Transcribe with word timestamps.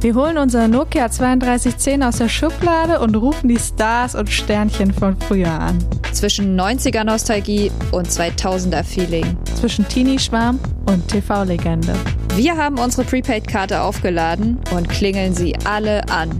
Wir 0.00 0.14
holen 0.14 0.38
unser 0.38 0.68
Nokia 0.68 1.08
3210 1.08 2.04
aus 2.04 2.18
der 2.18 2.28
Schublade 2.28 3.00
und 3.00 3.16
rufen 3.16 3.48
die 3.48 3.58
Stars 3.58 4.14
und 4.14 4.30
Sternchen 4.30 4.94
von 4.94 5.16
früher 5.20 5.50
an. 5.50 5.76
Zwischen 6.12 6.58
90er 6.58 7.02
Nostalgie 7.02 7.72
und 7.90 8.06
2000er 8.06 8.84
Feeling. 8.84 9.36
Zwischen 9.56 9.88
Teenie-Schwarm 9.88 10.60
und 10.86 11.08
TV-Legende. 11.08 11.96
Wir 12.36 12.56
haben 12.56 12.78
unsere 12.78 13.02
Prepaid-Karte 13.02 13.82
aufgeladen 13.82 14.60
und 14.72 14.88
klingeln 14.88 15.34
sie 15.34 15.56
alle 15.64 16.08
an. 16.08 16.30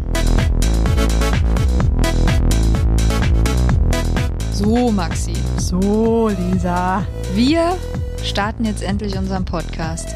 So, 4.53 4.93
Maxi. 4.93 5.35
So, 5.57 6.29
Lisa. 6.29 7.05
Wir 7.35 7.77
starten 8.23 8.65
jetzt 8.65 8.85
endlich 8.85 9.19
unseren 9.19 9.45
Podcast. 9.45 10.15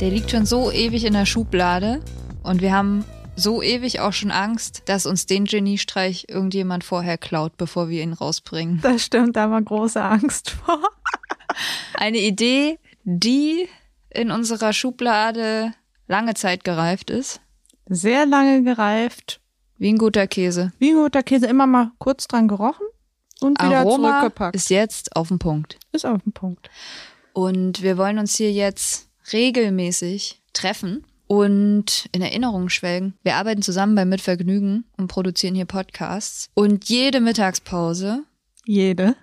Der 0.00 0.10
liegt 0.10 0.32
schon 0.32 0.44
so 0.44 0.72
ewig 0.72 1.04
in 1.04 1.12
der 1.12 1.26
Schublade 1.26 2.00
und 2.44 2.60
wir 2.60 2.72
haben 2.72 3.04
so 3.36 3.62
ewig 3.62 4.00
auch 4.00 4.12
schon 4.12 4.30
Angst, 4.30 4.82
dass 4.86 5.06
uns 5.06 5.26
den 5.26 5.44
Geniestreich 5.44 6.26
irgendjemand 6.28 6.84
vorher 6.84 7.18
klaut, 7.18 7.56
bevor 7.56 7.88
wir 7.88 8.02
ihn 8.02 8.12
rausbringen. 8.12 8.80
Das 8.82 9.04
stimmt, 9.04 9.34
da 9.36 9.42
haben 9.42 9.50
wir 9.50 9.62
große 9.62 10.00
Angst 10.00 10.50
vor. 10.50 10.78
Eine 11.94 12.18
Idee, 12.18 12.78
die 13.02 13.68
in 14.10 14.30
unserer 14.30 14.72
Schublade 14.72 15.72
lange 16.06 16.34
Zeit 16.34 16.62
gereift 16.64 17.10
ist, 17.10 17.40
Sehr 17.88 18.24
lange 18.26 18.62
gereift. 18.62 19.40
wie 19.78 19.92
ein 19.92 19.98
guter 19.98 20.26
Käse. 20.26 20.72
Wie 20.78 20.90
ein 20.90 20.96
guter 20.96 21.22
Käse, 21.22 21.46
immer 21.46 21.66
mal 21.66 21.90
kurz 21.98 22.28
dran 22.28 22.46
gerochen 22.46 22.86
und 23.40 23.60
wieder 23.60 23.80
Aroma 23.80 24.10
zurückgepackt. 24.20 24.54
ist 24.56 24.70
jetzt 24.70 25.16
auf 25.16 25.28
dem 25.28 25.38
Punkt. 25.40 25.78
Ist 25.92 26.06
auf 26.06 26.22
den 26.22 26.32
Punkt. 26.32 26.70
Und 27.32 27.82
wir 27.82 27.98
wollen 27.98 28.18
uns 28.18 28.36
hier 28.36 28.52
jetzt 28.52 29.08
regelmäßig 29.32 30.40
treffen 30.52 31.04
und 31.38 32.08
in 32.12 32.22
Erinnerungen 32.22 32.70
schwelgen. 32.70 33.14
Wir 33.22 33.36
arbeiten 33.36 33.62
zusammen 33.62 33.94
bei 33.94 34.04
Mitvergnügen 34.04 34.84
und 34.96 35.08
produzieren 35.08 35.54
hier 35.54 35.64
Podcasts. 35.66 36.48
Und 36.54 36.88
jede 36.88 37.20
Mittagspause, 37.20 38.24
Jede. 38.66 39.16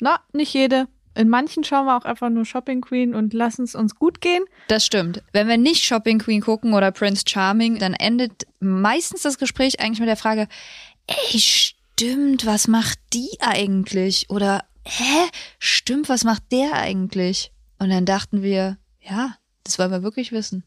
Na, 0.00 0.20
nicht 0.32 0.52
jede. 0.54 0.88
In 1.14 1.28
manchen 1.28 1.64
schauen 1.64 1.86
wir 1.86 1.96
auch 1.96 2.04
einfach 2.04 2.30
nur 2.30 2.44
Shopping 2.44 2.80
Queen 2.80 3.14
und 3.14 3.32
lassen 3.32 3.64
es 3.64 3.74
uns 3.74 3.96
gut 3.96 4.20
gehen. 4.20 4.44
das 4.68 4.86
stimmt. 4.86 5.22
Wenn 5.32 5.48
wir 5.48 5.56
nicht 5.56 5.84
Shopping 5.84 6.18
Queen 6.20 6.40
gucken 6.40 6.74
oder 6.74 6.92
Prince 6.92 7.24
Charming, 7.26 7.78
dann 7.78 7.94
endet 7.94 8.46
meistens 8.60 9.22
das 9.22 9.38
Gespräch 9.38 9.80
eigentlich 9.80 10.00
mit 10.00 10.08
der 10.08 10.16
Frage, 10.16 10.46
ey, 11.06 11.40
stimmt, 11.40 12.46
was 12.46 12.68
macht 12.68 12.98
die 13.12 13.30
eigentlich? 13.40 14.30
Oder, 14.30 14.64
hä, 14.84 15.28
stimmt, 15.58 16.08
was 16.08 16.22
macht 16.22 16.42
der 16.52 16.74
eigentlich? 16.74 17.50
Und 17.80 17.90
dann 17.90 18.04
dachten 18.04 18.42
wir, 18.42 18.78
ja, 19.00 19.34
das 19.64 19.78
wollen 19.78 19.90
wir 19.90 20.02
wirklich 20.04 20.30
wissen. 20.30 20.62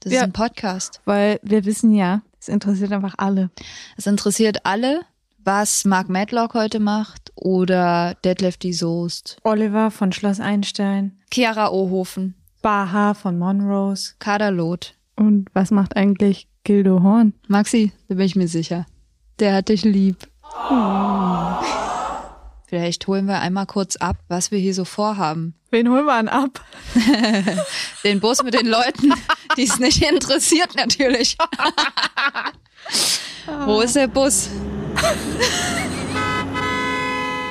Das 0.00 0.12
Ja. 0.12 0.20
ist 0.20 0.24
ein 0.24 0.32
Podcast. 0.32 1.00
Weil 1.04 1.40
wir 1.42 1.64
wissen 1.64 1.94
ja, 1.94 2.22
es 2.40 2.48
interessiert 2.48 2.92
einfach 2.92 3.14
alle. 3.18 3.50
Es 3.96 4.06
interessiert 4.06 4.64
alle, 4.64 5.00
was 5.44 5.84
Mark 5.84 6.08
Matlock 6.08 6.54
heute 6.54 6.78
macht 6.80 7.32
oder 7.34 8.14
Detlef 8.24 8.56
die 8.58 8.72
Soest, 8.72 9.38
Oliver 9.44 9.90
von 9.90 10.12
Schloss 10.12 10.40
Einstein, 10.40 11.18
Chiara 11.32 11.70
Ohofen, 11.70 12.34
Baha 12.62 13.14
von 13.14 13.38
Monrose. 13.38 14.14
Kader 14.18 14.50
Loth. 14.50 14.94
Und 15.16 15.48
was 15.54 15.70
macht 15.70 15.96
eigentlich 15.96 16.48
Gildo 16.64 17.02
Horn? 17.02 17.32
Maxi, 17.48 17.92
da 18.08 18.14
bin 18.16 18.24
ich 18.26 18.36
mir 18.36 18.48
sicher. 18.48 18.86
Der 19.40 19.54
hat 19.54 19.68
dich 19.68 19.84
lieb. 19.84 20.28
Vielleicht 22.68 23.06
holen 23.06 23.24
wir 23.24 23.40
einmal 23.40 23.64
kurz 23.64 23.96
ab, 23.96 24.18
was 24.28 24.50
wir 24.50 24.58
hier 24.58 24.74
so 24.74 24.84
vorhaben. 24.84 25.54
Wen 25.70 25.88
holen 25.88 26.04
wir 26.04 26.12
an 26.12 26.28
ab? 26.28 26.62
Den 28.04 28.20
Bus 28.20 28.42
mit 28.42 28.52
den 28.52 28.66
Leuten, 28.66 29.14
die 29.56 29.62
es 29.62 29.78
nicht 29.78 30.02
interessiert 30.02 30.74
natürlich. 30.76 31.38
Wo 33.64 33.80
ist 33.80 33.96
der 33.96 34.06
Bus? 34.06 34.50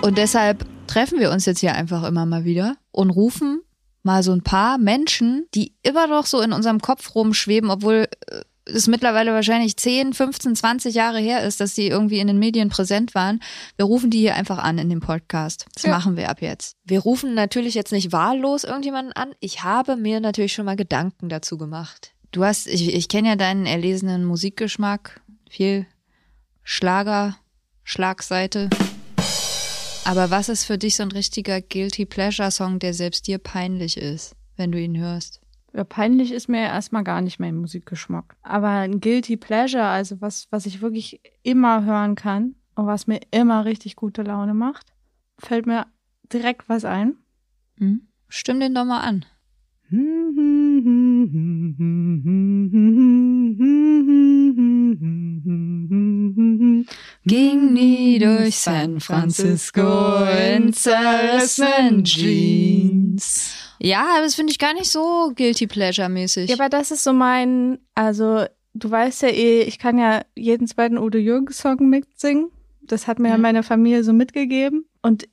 Und 0.03 0.19
deshalb 0.19 0.67
treffen 0.85 1.19
wir 1.19 1.31
uns 1.31 1.47
jetzt 1.47 1.61
hier 1.61 1.73
einfach 1.73 2.03
immer 2.03 2.27
mal 2.27 2.45
wieder 2.45 2.77
und 2.91 3.09
rufen 3.09 3.61
mal 4.03 4.21
so 4.21 4.33
ein 4.33 4.43
paar 4.43 4.77
Menschen, 4.77 5.47
die 5.55 5.73
immer 5.81 6.05
noch 6.05 6.27
so 6.27 6.41
in 6.41 6.53
unserem 6.53 6.79
Kopf 6.79 7.15
rumschweben, 7.15 7.71
obwohl 7.71 8.07
äh, 8.27 8.41
es 8.73 8.87
mittlerweile 8.87 9.33
wahrscheinlich 9.33 9.77
10, 9.77 10.13
15, 10.13 10.55
20 10.55 10.95
Jahre 10.95 11.19
her 11.19 11.43
ist, 11.43 11.59
dass 11.59 11.73
die 11.73 11.87
irgendwie 11.87 12.19
in 12.19 12.27
den 12.27 12.37
Medien 12.39 12.69
präsent 12.69 13.15
waren. 13.15 13.41
Wir 13.75 13.85
rufen 13.85 14.09
die 14.09 14.19
hier 14.19 14.35
einfach 14.35 14.57
an 14.59 14.77
in 14.77 14.89
dem 14.89 14.99
Podcast. 14.99 15.65
Das 15.73 15.83
Ja. 15.83 15.91
machen 15.91 16.17
wir 16.17 16.29
ab 16.29 16.41
jetzt. 16.41 16.75
Wir 16.83 16.99
rufen 16.99 17.33
natürlich 17.33 17.73
jetzt 17.75 17.91
nicht 17.91 18.11
wahllos 18.11 18.63
irgendjemanden 18.63 19.13
an. 19.13 19.33
Ich 19.39 19.63
habe 19.63 19.95
mir 19.95 20.19
natürlich 20.19 20.53
schon 20.53 20.65
mal 20.65 20.75
Gedanken 20.75 21.29
dazu 21.29 21.57
gemacht. 21.57 22.11
Du 22.31 22.43
hast, 22.43 22.67
ich, 22.67 22.93
ich 22.93 23.07
kenne 23.07 23.29
ja 23.29 23.35
deinen 23.35 23.65
erlesenen 23.65 24.25
Musikgeschmack. 24.25 25.21
Viel 25.49 25.85
Schlager, 26.63 27.37
Schlagseite. 27.83 28.69
Aber 30.03 30.29
was 30.29 30.49
ist 30.49 30.63
für 30.65 30.77
dich 30.77 30.95
so 30.95 31.03
ein 31.03 31.11
richtiger 31.11 31.61
Guilty 31.61 32.05
Pleasure 32.05 32.51
Song, 32.51 32.79
der 32.79 32.93
selbst 32.93 33.27
dir 33.27 33.37
peinlich 33.39 33.97
ist, 33.97 34.35
wenn 34.55 34.71
du 34.71 34.79
ihn 34.79 34.97
hörst? 34.97 35.41
Ja, 35.73 35.83
peinlich 35.83 36.31
ist 36.31 36.47
mir 36.47 36.61
erstmal 36.61 37.03
gar 37.03 37.21
nicht 37.21 37.39
mein 37.39 37.57
Musikgeschmack. 37.57 38.35
Aber 38.41 38.69
ein 38.69 38.99
Guilty 38.99 39.37
Pleasure, 39.37 39.83
also 39.83 40.21
was, 40.21 40.47
was 40.49 40.65
ich 40.65 40.81
wirklich 40.81 41.21
immer 41.43 41.85
hören 41.85 42.15
kann 42.15 42.55
und 42.75 42.87
was 42.87 43.07
mir 43.07 43.19
immer 43.31 43.65
richtig 43.65 43.95
gute 43.95 44.23
Laune 44.23 44.53
macht, 44.53 44.93
fällt 45.37 45.65
mir 45.65 45.87
direkt 46.31 46.69
was 46.69 46.85
ein. 46.85 47.17
Hm? 47.77 48.07
Stimm 48.27 48.59
den 48.59 48.73
doch 48.73 48.85
mal 48.85 49.01
an. 49.01 49.25
Ging 57.27 57.73
nie 57.73 58.19
durch 58.19 58.55
San 58.57 58.99
Francisco 59.01 60.23
in 60.55 60.71
zerrissenen 60.73 62.03
Jeans. 62.03 63.53
Ja, 63.79 64.05
aber 64.15 64.23
das 64.23 64.35
finde 64.35 64.51
ich 64.51 64.59
gar 64.59 64.73
nicht 64.73 64.89
so 64.89 65.31
Guilty 65.35 65.67
Pleasure 65.67 66.09
mäßig. 66.09 66.49
Ja, 66.49 66.55
aber 66.55 66.69
das 66.69 66.91
ist 66.91 67.03
so 67.03 67.13
mein, 67.13 67.79
also 67.95 68.45
du 68.73 68.89
weißt 68.91 69.23
ja 69.23 69.29
eh, 69.29 69.61
ich 69.63 69.77
kann 69.77 69.97
ja 69.97 70.21
jeden 70.35 70.67
zweiten 70.67 70.97
Udo 70.97 71.17
Jürgens 71.17 71.57
Song 71.59 71.89
mitsingen. 71.89 72.49
Das 72.81 73.07
hat 73.07 73.19
mir 73.19 73.27
ja 73.29 73.33
Ja. 73.35 73.39
meine 73.41 73.63
Familie 73.63 74.03
so 74.03 74.13
mitgegeben. 74.13 74.85
Und 75.01 75.27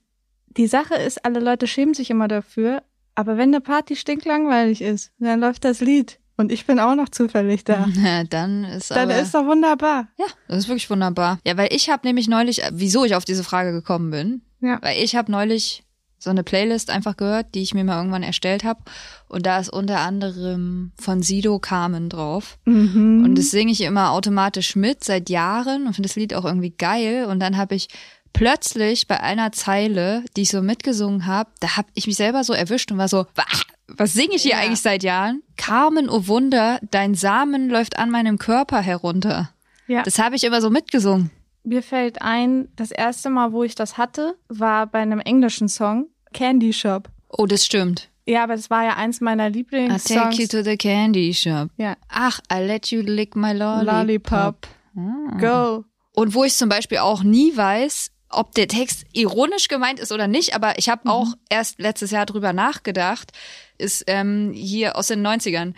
die 0.56 0.66
Sache 0.66 0.94
ist, 0.94 1.24
alle 1.24 1.40
Leute 1.40 1.66
schämen 1.66 1.94
sich 1.94 2.10
immer 2.10 2.28
dafür. 2.28 2.82
Aber 3.14 3.36
wenn 3.36 3.50
eine 3.50 3.60
Party 3.60 3.94
stinklangweilig 3.96 4.82
ist, 4.82 5.12
dann 5.18 5.38
läuft 5.40 5.64
das 5.64 5.80
Lied. 5.80 6.18
Und 6.36 6.50
ich 6.50 6.66
bin 6.66 6.78
auch 6.80 6.94
noch 6.96 7.08
zufällig 7.08 7.64
da. 7.64 7.86
Na, 7.96 8.24
dann 8.24 8.64
ist 8.64 8.90
Dann 8.90 9.10
aber, 9.10 9.20
ist 9.20 9.34
doch 9.34 9.46
wunderbar. 9.46 10.08
ja, 10.18 10.26
das 10.48 10.58
ist 10.58 10.68
wirklich 10.68 10.90
wunderbar. 10.90 11.38
Ja, 11.46 11.56
weil 11.56 11.72
ich 11.72 11.90
habe 11.90 12.06
nämlich 12.06 12.26
neulich, 12.28 12.60
wieso 12.72 13.04
ich 13.04 13.14
auf 13.14 13.24
diese 13.24 13.44
Frage 13.44 13.72
gekommen 13.72 14.10
bin, 14.10 14.42
Ja. 14.60 14.78
Weil 14.82 15.02
ich 15.02 15.14
habe 15.16 15.30
neulich 15.30 15.82
so 16.18 16.30
eine 16.30 16.42
Playlist 16.42 16.88
einfach 16.90 17.16
gehört, 17.18 17.54
die 17.54 17.60
ich 17.60 17.74
mir 17.74 17.84
mal 17.84 17.98
irgendwann 17.98 18.22
erstellt 18.22 18.64
habe. 18.64 18.80
Und 19.28 19.44
da 19.44 19.58
ist 19.58 19.68
unter 19.68 20.00
anderem 20.00 20.92
von 20.98 21.22
Sido 21.22 21.58
Carmen 21.58 22.08
drauf. 22.08 22.56
Mhm. 22.64 23.24
Und 23.24 23.34
das 23.36 23.50
singe 23.50 23.70
ich 23.72 23.82
immer 23.82 24.10
automatisch 24.12 24.74
mit 24.74 25.04
seit 25.04 25.28
Jahren 25.28 25.86
und 25.86 25.92
finde 25.94 26.08
das 26.08 26.16
Lied 26.16 26.32
auch 26.34 26.46
irgendwie 26.46 26.70
geil. 26.70 27.26
Und 27.26 27.40
dann 27.40 27.58
habe 27.58 27.74
ich 27.74 27.88
plötzlich 28.32 29.06
bei 29.06 29.20
einer 29.20 29.52
Zeile, 29.52 30.24
die 30.36 30.42
ich 30.42 30.50
so 30.50 30.60
mitgesungen 30.62 31.26
habe, 31.26 31.50
da 31.60 31.76
habe 31.76 31.88
ich 31.94 32.06
mich 32.06 32.16
selber 32.16 32.42
so 32.42 32.52
erwischt 32.52 32.90
und 32.90 32.98
war 32.98 33.08
so, 33.08 33.26
"Wa- 33.34 33.44
was 33.88 34.12
singe 34.14 34.34
ich 34.36 34.42
hier 34.42 34.52
Ja. 34.52 34.58
eigentlich 34.58 34.80
seit 34.80 35.02
Jahren? 35.02 35.42
Carmen, 35.56 36.08
oh 36.08 36.26
Wunder, 36.26 36.78
dein 36.90 37.14
Samen 37.14 37.68
läuft 37.68 37.98
an 37.98 38.10
meinem 38.10 38.38
Körper 38.38 38.80
herunter. 38.80 39.50
ja. 39.86 40.02
Das 40.02 40.18
habe 40.18 40.36
ich 40.36 40.44
immer 40.44 40.60
so 40.60 40.70
mitgesungen. 40.70 41.30
Mir 41.64 41.82
fällt 41.82 42.20
ein, 42.22 42.68
das 42.76 42.90
erste 42.90 43.30
Mal, 43.30 43.52
wo 43.52 43.62
ich 43.64 43.74
das 43.74 43.96
hatte, 43.96 44.36
war 44.48 44.86
bei 44.86 44.98
einem 45.00 45.20
englischen 45.20 45.68
Song, 45.68 46.08
Candy 46.34 46.72
Shop. 46.72 47.08
Oh, 47.28 47.46
das 47.46 47.64
stimmt. 47.64 48.08
Ja, 48.26 48.42
aber 48.44 48.56
das 48.56 48.70
war 48.70 48.84
ja 48.84 48.96
eins 48.96 49.20
meiner 49.20 49.48
I 49.48 49.52
Lieblingssongs. 49.52 50.04
take 50.36 50.42
you 50.42 50.46
to 50.48 50.62
the 50.62 50.76
candy 50.78 51.34
shop. 51.34 51.68
ja. 51.76 51.94
Ach, 52.08 52.40
I 52.52 52.56
let 52.60 52.86
you 52.86 53.02
lick 53.02 53.36
my 53.36 53.52
lollipop. 53.52 53.86
Lollipop. 53.94 54.66
Ah. 54.96 55.38
Go. 55.38 55.84
Und 56.14 56.34
wo 56.34 56.44
ich 56.44 56.54
zum 56.54 56.68
Beispiel 56.70 56.98
auch 56.98 57.22
nie 57.22 57.54
weiß, 57.56 58.10
ob 58.30 58.54
der 58.54 58.68
Text 58.68 59.04
ironisch 59.12 59.68
gemeint 59.68 60.00
ist 60.00 60.10
oder 60.12 60.26
nicht, 60.26 60.54
aber 60.54 60.78
ich 60.78 60.88
habe 60.88 61.10
auch 61.10 61.34
erst 61.50 61.78
letztes 61.78 62.10
Jahr 62.12 62.24
drüber 62.26 62.52
nachgedacht, 62.52 63.32
ist 63.78 64.04
ähm, 64.06 64.52
hier 64.54 64.96
aus 64.96 65.08
den 65.08 65.26
90ern. 65.26 65.74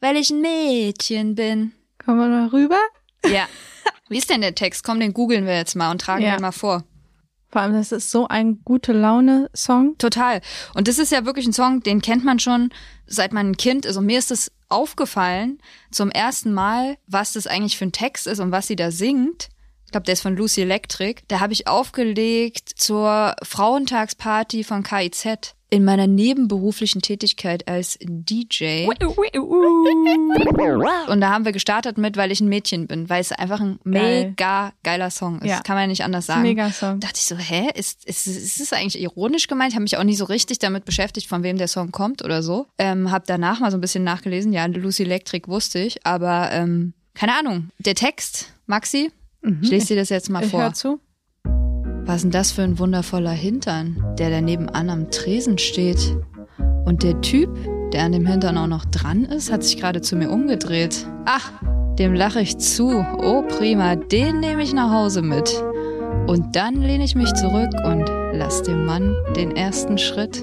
Weil 0.00 0.16
ich 0.16 0.30
ein 0.30 0.40
Mädchen 0.40 1.34
bin. 1.34 1.72
Kommen 2.04 2.18
wir 2.18 2.28
mal 2.28 2.48
rüber? 2.48 2.78
Ja. 3.26 3.46
Wie 4.08 4.18
ist 4.18 4.30
denn 4.30 4.40
der 4.40 4.54
Text? 4.54 4.84
Komm, 4.84 5.00
den 5.00 5.12
googeln 5.14 5.46
wir 5.46 5.56
jetzt 5.56 5.76
mal 5.76 5.90
und 5.90 6.00
tragen 6.00 6.22
Ja. 6.24 6.36
den 6.36 6.42
mal 6.42 6.52
vor. 6.52 6.84
Vor 7.50 7.60
allem, 7.60 7.74
das 7.74 7.92
ist 7.92 8.10
so 8.10 8.26
ein 8.28 8.60
gute 8.64 8.92
Laune-Song. 8.92 9.96
Total. 9.98 10.40
Und 10.74 10.88
das 10.88 10.98
ist 10.98 11.12
ja 11.12 11.24
wirklich 11.26 11.46
ein 11.46 11.52
Song, 11.52 11.82
den 11.82 12.00
kennt 12.00 12.24
man 12.24 12.38
schon, 12.38 12.70
seit 13.06 13.32
man 13.32 13.50
ein 13.50 13.56
Kind 13.56 13.84
ist. 13.84 13.96
Und 13.96 14.06
mir 14.06 14.18
ist 14.18 14.30
es 14.30 14.50
aufgefallen, 14.70 15.58
zum 15.90 16.10
ersten 16.10 16.52
Mal, 16.54 16.96
was 17.06 17.34
das 17.34 17.46
eigentlich 17.46 17.76
für 17.76 17.84
ein 17.84 17.92
Text 17.92 18.26
ist 18.26 18.40
und 18.40 18.52
was 18.52 18.66
sie 18.68 18.76
da 18.76 18.90
singt. 18.90 19.50
Ich 19.84 19.92
glaube, 19.92 20.04
der 20.04 20.14
ist 20.14 20.22
von 20.22 20.34
Lucy 20.34 20.62
Electric. 20.62 21.22
Da 21.28 21.40
habe 21.40 21.52
ich 21.52 21.66
aufgelegt 21.68 22.70
zur 22.74 23.36
Frauentagsparty 23.42 24.64
von 24.64 24.82
KIZ 24.82 25.54
in 25.72 25.84
meiner 25.86 26.06
nebenberuflichen 26.06 27.00
Tätigkeit 27.00 27.66
als 27.66 27.98
DJ. 28.02 28.86
Und 31.08 31.20
da 31.20 31.30
haben 31.30 31.44
wir 31.46 31.52
gestartet 31.52 31.96
mit, 31.96 32.16
weil 32.18 32.30
ich 32.30 32.40
ein 32.42 32.48
Mädchen 32.48 32.86
bin, 32.86 33.08
weil 33.08 33.22
es 33.22 33.32
einfach 33.32 33.60
ein 33.60 33.78
Geil. 33.84 34.26
mega 34.28 34.72
geiler 34.82 35.10
Song 35.10 35.40
ist. 35.40 35.48
Ja. 35.48 35.60
Kann 35.60 35.76
man 35.76 35.84
ja 35.84 35.86
nicht 35.88 36.04
anders 36.04 36.26
sagen. 36.26 36.42
Mega 36.42 36.70
Song. 36.70 37.00
dachte 37.00 37.14
ich 37.16 37.24
so, 37.24 37.36
hä, 37.36 37.68
ist, 37.74 38.04
ist, 38.04 38.26
ist 38.26 38.60
es 38.60 38.72
eigentlich 38.74 39.00
ironisch 39.02 39.46
gemeint? 39.48 39.70
Ich 39.70 39.74
habe 39.76 39.82
mich 39.84 39.96
auch 39.96 40.04
nie 40.04 40.14
so 40.14 40.26
richtig 40.26 40.58
damit 40.58 40.84
beschäftigt, 40.84 41.26
von 41.26 41.42
wem 41.42 41.56
der 41.56 41.68
Song 41.68 41.90
kommt 41.90 42.22
oder 42.22 42.42
so. 42.42 42.66
Ähm, 42.78 43.10
habe 43.10 43.24
danach 43.26 43.60
mal 43.60 43.70
so 43.70 43.78
ein 43.78 43.80
bisschen 43.80 44.04
nachgelesen. 44.04 44.52
Ja, 44.52 44.66
Lucy 44.66 45.04
Electric 45.04 45.48
wusste 45.48 45.78
ich, 45.78 46.04
aber 46.06 46.50
ähm, 46.52 46.92
keine 47.14 47.34
Ahnung. 47.38 47.70
Der 47.78 47.94
Text, 47.94 48.52
Maxi, 48.66 49.10
ich 49.62 49.70
lese 49.70 49.88
dir 49.88 49.96
das 49.96 50.10
jetzt 50.10 50.28
mal 50.30 50.44
Ich 50.44 50.50
vor. 50.50 50.60
hör 50.60 50.74
zu. 50.74 51.00
Was 52.04 52.16
ist 52.16 52.22
denn 52.24 52.30
das 52.32 52.50
für 52.50 52.62
ein 52.62 52.78
wundervoller 52.80 53.30
Hintern, 53.30 54.04
der 54.18 54.30
da 54.30 54.40
nebenan 54.40 54.90
am 54.90 55.10
Tresen 55.10 55.56
steht? 55.58 56.16
Und 56.84 57.04
der 57.04 57.20
Typ, 57.20 57.48
der 57.92 58.02
an 58.02 58.12
dem 58.12 58.26
Hintern 58.26 58.58
auch 58.58 58.66
noch 58.66 58.84
dran 58.86 59.24
ist, 59.24 59.52
hat 59.52 59.62
sich 59.62 59.76
gerade 59.76 60.00
zu 60.00 60.16
mir 60.16 60.30
umgedreht. 60.30 61.06
Ach, 61.26 61.52
dem 61.98 62.14
lache 62.14 62.40
ich 62.40 62.58
zu. 62.58 63.06
Oh 63.18 63.42
prima, 63.42 63.94
den 63.94 64.40
nehme 64.40 64.62
ich 64.62 64.74
nach 64.74 64.90
Hause 64.90 65.22
mit. 65.22 65.62
Und 66.26 66.56
dann 66.56 66.82
lehne 66.82 67.04
ich 67.04 67.14
mich 67.14 67.32
zurück 67.34 67.70
und 67.84 68.04
lass 68.32 68.62
dem 68.62 68.84
Mann 68.84 69.14
den 69.36 69.54
ersten 69.56 69.96
Schritt. 69.96 70.42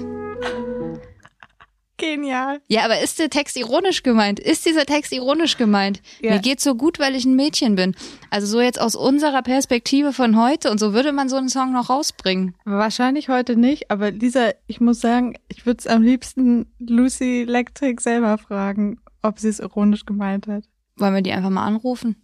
Genial. 2.00 2.62
Ja, 2.66 2.84
aber 2.84 3.00
ist 3.00 3.18
der 3.18 3.28
Text 3.28 3.56
ironisch 3.56 4.02
gemeint? 4.02 4.40
Ist 4.40 4.64
dieser 4.64 4.86
Text 4.86 5.12
ironisch 5.12 5.58
gemeint? 5.58 6.00
Ja. 6.22 6.32
Mir 6.32 6.40
geht's 6.40 6.64
so 6.64 6.74
gut, 6.74 6.98
weil 6.98 7.14
ich 7.14 7.26
ein 7.26 7.36
Mädchen 7.36 7.74
bin. 7.74 7.94
Also 8.30 8.46
so 8.46 8.60
jetzt 8.60 8.80
aus 8.80 8.96
unserer 8.96 9.42
Perspektive 9.42 10.14
von 10.14 10.40
heute 10.40 10.70
und 10.70 10.78
so 10.80 10.94
würde 10.94 11.12
man 11.12 11.28
so 11.28 11.36
einen 11.36 11.50
Song 11.50 11.72
noch 11.72 11.90
rausbringen. 11.90 12.54
Wahrscheinlich 12.64 13.28
heute 13.28 13.54
nicht, 13.54 13.90
aber 13.90 14.10
Lisa, 14.10 14.52
ich 14.66 14.80
muss 14.80 15.00
sagen, 15.00 15.34
ich 15.48 15.66
würde 15.66 15.78
es 15.80 15.86
am 15.86 16.02
liebsten 16.02 16.72
Lucy 16.78 17.42
Electric 17.42 18.02
selber 18.02 18.38
fragen, 18.38 18.98
ob 19.20 19.38
sie 19.38 19.48
es 19.48 19.60
ironisch 19.60 20.06
gemeint 20.06 20.46
hat. 20.46 20.64
Wollen 20.96 21.14
wir 21.14 21.22
die 21.22 21.32
einfach 21.32 21.50
mal 21.50 21.66
anrufen? 21.66 22.16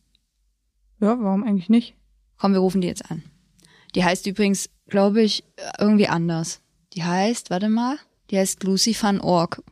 Ja, 1.00 1.20
warum 1.20 1.44
eigentlich 1.44 1.69
nicht? 1.69 1.94
Komm, 2.38 2.52
wir 2.52 2.61
rufen 2.61 2.81
die 2.81 2.88
jetzt 2.88 3.11
an. 3.11 3.23
Die 3.94 4.05
heißt 4.05 4.26
übrigens, 4.26 4.70
glaube 4.88 5.23
ich, 5.23 5.44
irgendwie 5.78 6.08
anders. 6.08 6.62
Die 6.94 7.05
heißt, 7.05 7.50
warte 7.50 7.69
mal, 7.69 7.99
die 8.31 8.38
heißt 8.38 8.62
Lucy 8.64 8.96
van 9.00 9.20
Ork. 9.20 9.62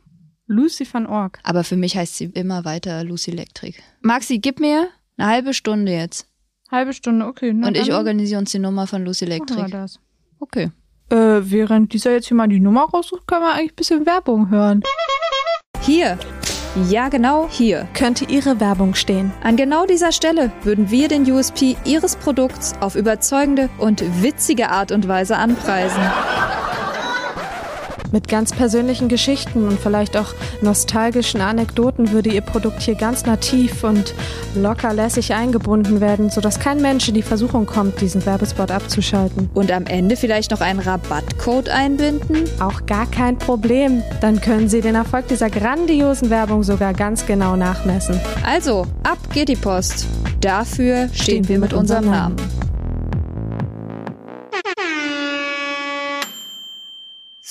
Lucy 0.47 0.87
van 0.91 1.07
Ork. 1.07 1.39
Aber 1.43 1.63
für 1.63 1.75
mich 1.75 1.97
heißt 1.97 2.17
sie 2.17 2.25
immer 2.25 2.65
weiter 2.65 3.03
Lucy 3.03 3.31
Electric. 3.31 3.79
Maxi, 4.01 4.39
gib 4.39 4.59
mir 4.59 4.89
eine 5.17 5.27
halbe 5.29 5.53
Stunde 5.53 5.91
jetzt. 5.91 6.27
Halbe 6.71 6.93
Stunde, 6.93 7.25
okay. 7.25 7.51
Und 7.51 7.77
ich 7.77 7.93
organisiere 7.93 8.39
uns 8.39 8.51
die 8.51 8.59
Nummer 8.59 8.87
von 8.87 9.03
Lucy 9.05 9.25
machen 9.25 9.47
wir 9.49 9.55
Electric. 9.55 9.71
das. 9.71 9.99
Okay. 10.39 10.71
Äh, 11.09 11.15
während 11.49 11.93
dieser 11.93 12.11
jetzt 12.11 12.27
hier 12.27 12.37
mal 12.37 12.47
die 12.47 12.59
Nummer 12.59 12.85
raussucht, 12.85 13.27
können 13.27 13.41
wir 13.43 13.53
eigentlich 13.53 13.71
ein 13.71 13.75
bisschen 13.75 14.05
Werbung 14.05 14.49
hören. 14.49 14.81
Hier. 15.81 16.17
Ja, 16.89 17.07
genau 17.07 17.47
hier. 17.49 17.87
Könnte 17.93 18.25
Ihre 18.25 18.59
Werbung 18.59 18.95
stehen? 18.95 19.31
An 19.43 19.55
genau 19.55 19.85
dieser 19.85 20.11
Stelle 20.11 20.51
würden 20.63 20.91
wir 20.91 21.07
den 21.07 21.31
USP 21.31 21.77
Ihres 21.85 22.17
Produkts 22.17 22.73
auf 22.81 22.95
überzeugende 22.95 23.69
und 23.77 24.03
witzige 24.21 24.69
Art 24.71 24.91
und 24.91 25.07
Weise 25.07 25.37
anpreisen. 25.37 26.01
Mit 28.15 28.29
ganz 28.29 28.53
persönlichen 28.53 29.09
Geschichten 29.09 29.67
und 29.67 29.77
vielleicht 29.77 30.15
auch 30.15 30.33
nostalgischen 30.61 31.41
Anekdoten 31.41 32.13
würde 32.13 32.29
Ihr 32.29 32.39
Produkt 32.39 32.81
hier 32.81 32.95
ganz 32.95 33.25
nativ 33.25 33.83
und 33.83 34.13
locker 34.55 34.93
lässig 34.93 35.33
eingebunden 35.33 35.99
werden, 35.99 36.29
sodass 36.29 36.57
kein 36.57 36.81
Mensch 36.81 37.09
in 37.09 37.13
die 37.13 37.21
Versuchung 37.21 37.65
kommt, 37.65 37.99
diesen 37.99 38.25
Werbespot 38.25 38.71
abzuschalten. 38.71 39.49
Und 39.53 39.69
am 39.69 39.85
Ende 39.85 40.15
vielleicht 40.15 40.51
noch 40.51 40.61
einen 40.61 40.79
Rabattcode 40.79 41.67
einbinden? 41.67 42.45
Auch 42.61 42.85
gar 42.85 43.05
kein 43.05 43.37
Problem. 43.37 44.01
Dann 44.21 44.39
können 44.39 44.69
Sie 44.69 44.79
den 44.79 44.95
Erfolg 44.95 45.27
dieser 45.27 45.49
grandiosen 45.49 46.29
Werbung 46.29 46.63
sogar 46.63 46.93
ganz 46.93 47.25
genau 47.25 47.57
nachmessen. 47.57 48.17
Also, 48.45 48.87
ab 49.03 49.17
geht 49.33 49.49
die 49.49 49.57
Post. 49.57 50.07
Dafür 50.39 51.09
stehen 51.11 51.49
wir 51.49 51.59
mit 51.59 51.73
unserem 51.73 52.05
Namen. 52.05 52.37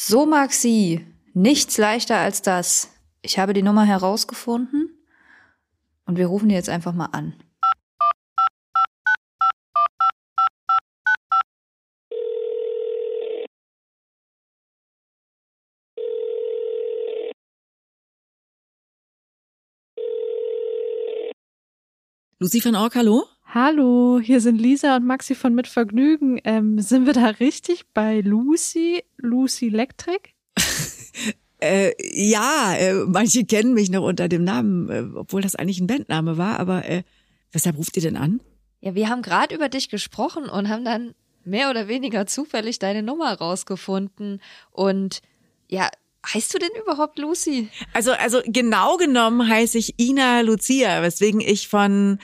So, 0.06 0.26
Maxi, 0.26 1.06
nichts 1.32 1.78
leichter 1.78 2.18
als 2.18 2.42
das. 2.42 2.90
Ich 3.22 3.38
habe 3.38 3.54
die 3.54 3.62
Nummer 3.62 3.84
herausgefunden 3.86 4.90
und 6.04 6.18
wir 6.18 6.26
rufen 6.26 6.50
die 6.50 6.54
jetzt 6.54 6.68
einfach 6.68 6.92
mal 6.92 7.06
an. 7.06 7.32
Lucy 22.38 22.62
van 22.62 22.76
Ork, 22.76 22.96
hallo? 22.96 23.33
Hallo, 23.54 24.18
hier 24.20 24.40
sind 24.40 24.60
Lisa 24.60 24.96
und 24.96 25.06
Maxi 25.06 25.36
von 25.36 25.54
Mit 25.54 25.68
Vergnügen. 25.68 26.40
Ähm, 26.42 26.80
sind 26.80 27.06
wir 27.06 27.12
da 27.12 27.26
richtig 27.26 27.84
bei 27.94 28.18
Lucy, 28.20 29.04
Lucy 29.16 29.68
Electric? 29.68 30.30
Äh, 31.60 31.92
ja, 32.12 32.74
äh, 32.74 32.92
manche 33.06 33.46
kennen 33.46 33.72
mich 33.72 33.88
noch 33.88 34.02
unter 34.02 34.28
dem 34.28 34.44
Namen, 34.44 34.90
äh, 34.90 35.16
obwohl 35.16 35.40
das 35.40 35.54
eigentlich 35.54 35.80
ein 35.80 35.86
Bandname 35.86 36.36
war, 36.36 36.60
aber 36.60 36.84
äh, 36.86 37.04
weshalb 37.52 37.78
ruft 37.78 37.96
ihr 37.96 38.02
denn 38.02 38.18
an? 38.18 38.40
Ja, 38.82 38.94
wir 38.94 39.08
haben 39.08 39.22
gerade 39.22 39.54
über 39.54 39.70
dich 39.70 39.88
gesprochen 39.88 40.44
und 40.44 40.68
haben 40.68 40.84
dann 40.84 41.14
mehr 41.42 41.70
oder 41.70 41.88
weniger 41.88 42.26
zufällig 42.26 42.80
deine 42.80 43.02
Nummer 43.02 43.32
rausgefunden. 43.32 44.42
Und 44.72 45.22
ja, 45.70 45.88
heißt 46.26 46.52
du 46.52 46.58
denn 46.58 46.70
überhaupt 46.82 47.18
Lucy? 47.18 47.68
Also, 47.94 48.12
also 48.12 48.42
genau 48.44 48.98
genommen 48.98 49.48
heiße 49.48 49.78
ich 49.78 49.98
Ina 49.98 50.40
Lucia, 50.40 51.02
weswegen 51.02 51.40
ich 51.40 51.68
von 51.68 52.18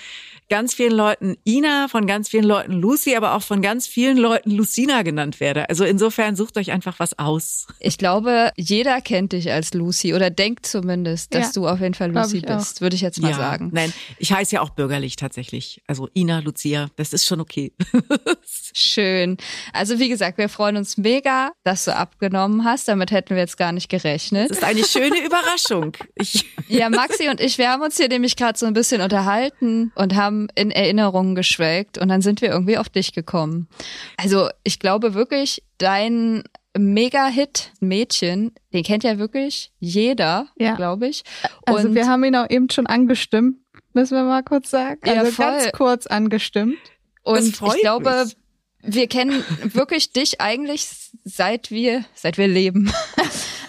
ganz 0.50 0.74
vielen 0.74 0.92
Leuten 0.92 1.36
Ina, 1.46 1.88
von 1.88 2.06
ganz 2.06 2.28
vielen 2.28 2.44
Leuten 2.44 2.72
Lucy, 2.72 3.16
aber 3.16 3.34
auch 3.34 3.42
von 3.42 3.62
ganz 3.62 3.86
vielen 3.86 4.18
Leuten 4.18 4.50
Lucina 4.50 5.00
genannt 5.02 5.40
werde. 5.40 5.68
Also 5.70 5.84
insofern 5.84 6.36
sucht 6.36 6.58
euch 6.58 6.70
einfach 6.72 6.98
was 6.98 7.18
aus. 7.18 7.66
Ich 7.78 7.96
glaube, 7.96 8.50
jeder 8.56 9.00
kennt 9.00 9.32
dich 9.32 9.50
als 9.50 9.72
Lucy 9.72 10.12
oder 10.12 10.28
denkt 10.28 10.66
zumindest, 10.66 11.34
dass 11.34 11.46
Ja, 11.46 11.52
du 11.54 11.68
auf 11.68 11.80
jeden 11.80 11.94
Fall 11.94 12.10
Lucy 12.12 12.42
auch. 12.46 12.56
bist, 12.58 12.80
würde 12.82 12.96
ich 12.96 13.02
jetzt 13.02 13.22
mal 13.22 13.30
ja, 13.30 13.36
sagen. 13.36 13.70
Nein, 13.72 13.92
ich 14.18 14.32
heiße 14.32 14.56
ja 14.56 14.60
auch 14.60 14.70
bürgerlich 14.70 15.16
tatsächlich. 15.16 15.80
Also 15.86 16.08
Ina 16.14 16.40
Lucia, 16.40 16.88
das 16.96 17.12
ist 17.12 17.24
schon 17.24 17.40
okay. 17.40 17.72
Schön. 18.74 19.36
Also 19.72 19.98
wie 19.98 20.08
gesagt, 20.08 20.38
wir 20.38 20.48
freuen 20.48 20.76
uns 20.76 20.96
mega, 20.96 21.52
dass 21.64 21.84
du 21.84 21.94
abgenommen 21.94 22.64
hast. 22.64 22.88
Damit 22.88 23.10
hätten 23.10 23.30
wir 23.30 23.38
jetzt 23.38 23.56
gar 23.56 23.72
nicht 23.72 23.88
gerechnet. 23.88 24.50
Das 24.50 24.58
ist 24.58 24.64
eine 24.64 24.84
schöne 24.84 25.24
Überraschung. 25.24 25.96
Ich, 26.16 26.44
Ja, 26.68 26.88
Maxi 26.90 27.28
und 27.28 27.40
ich, 27.40 27.58
wir 27.58 27.68
haben 27.70 27.82
uns 27.82 27.96
hier 27.96 28.08
nämlich 28.08 28.36
gerade 28.36 28.58
so 28.58 28.66
ein 28.66 28.72
bisschen 28.74 29.00
unterhalten 29.00 29.92
und 29.94 30.14
haben 30.16 30.39
in 30.54 30.70
Erinnerungen 30.70 31.34
geschwelgt 31.34 31.98
und 31.98 32.08
dann 32.08 32.22
sind 32.22 32.40
wir 32.42 32.50
irgendwie 32.50 32.78
auf 32.78 32.88
dich 32.88 33.12
gekommen. 33.12 33.68
Also 34.16 34.48
ich 34.64 34.78
glaube 34.78 35.14
wirklich, 35.14 35.62
dein 35.78 36.42
Mega-Hit 36.76 37.72
Mädchen, 37.80 38.52
den 38.72 38.84
kennt 38.84 39.02
ja 39.04 39.18
wirklich 39.18 39.72
jeder, 39.80 40.46
Ja. 40.56 40.74
glaube 40.74 41.08
ich. 41.08 41.22
Also 41.66 41.88
und 41.88 41.94
wir 41.94 42.06
haben 42.08 42.22
ihn 42.24 42.36
auch 42.36 42.48
eben 42.48 42.70
schon 42.70 42.86
angestimmt, 42.86 43.56
müssen 43.92 44.16
wir 44.16 44.24
mal 44.24 44.42
kurz 44.42 44.70
sagen. 44.70 45.00
Ja, 45.04 45.14
Also 45.14 45.32
voll. 45.32 45.44
ganz 45.46 45.72
kurz 45.72 46.06
angestimmt. 46.06 46.76
Das 47.24 47.44
Und 47.44 47.56
freut 47.56 47.74
ich 47.76 47.80
glaube, 47.82 48.24
mich. 48.24 48.36
Wir 48.82 49.06
kennen 49.08 49.44
wirklich 49.62 50.12
dich 50.12 50.40
eigentlich 50.40 50.88
seit 51.24 51.70
wir, 51.70 52.04
seit 52.14 52.38
wir 52.38 52.48
leben. 52.48 52.92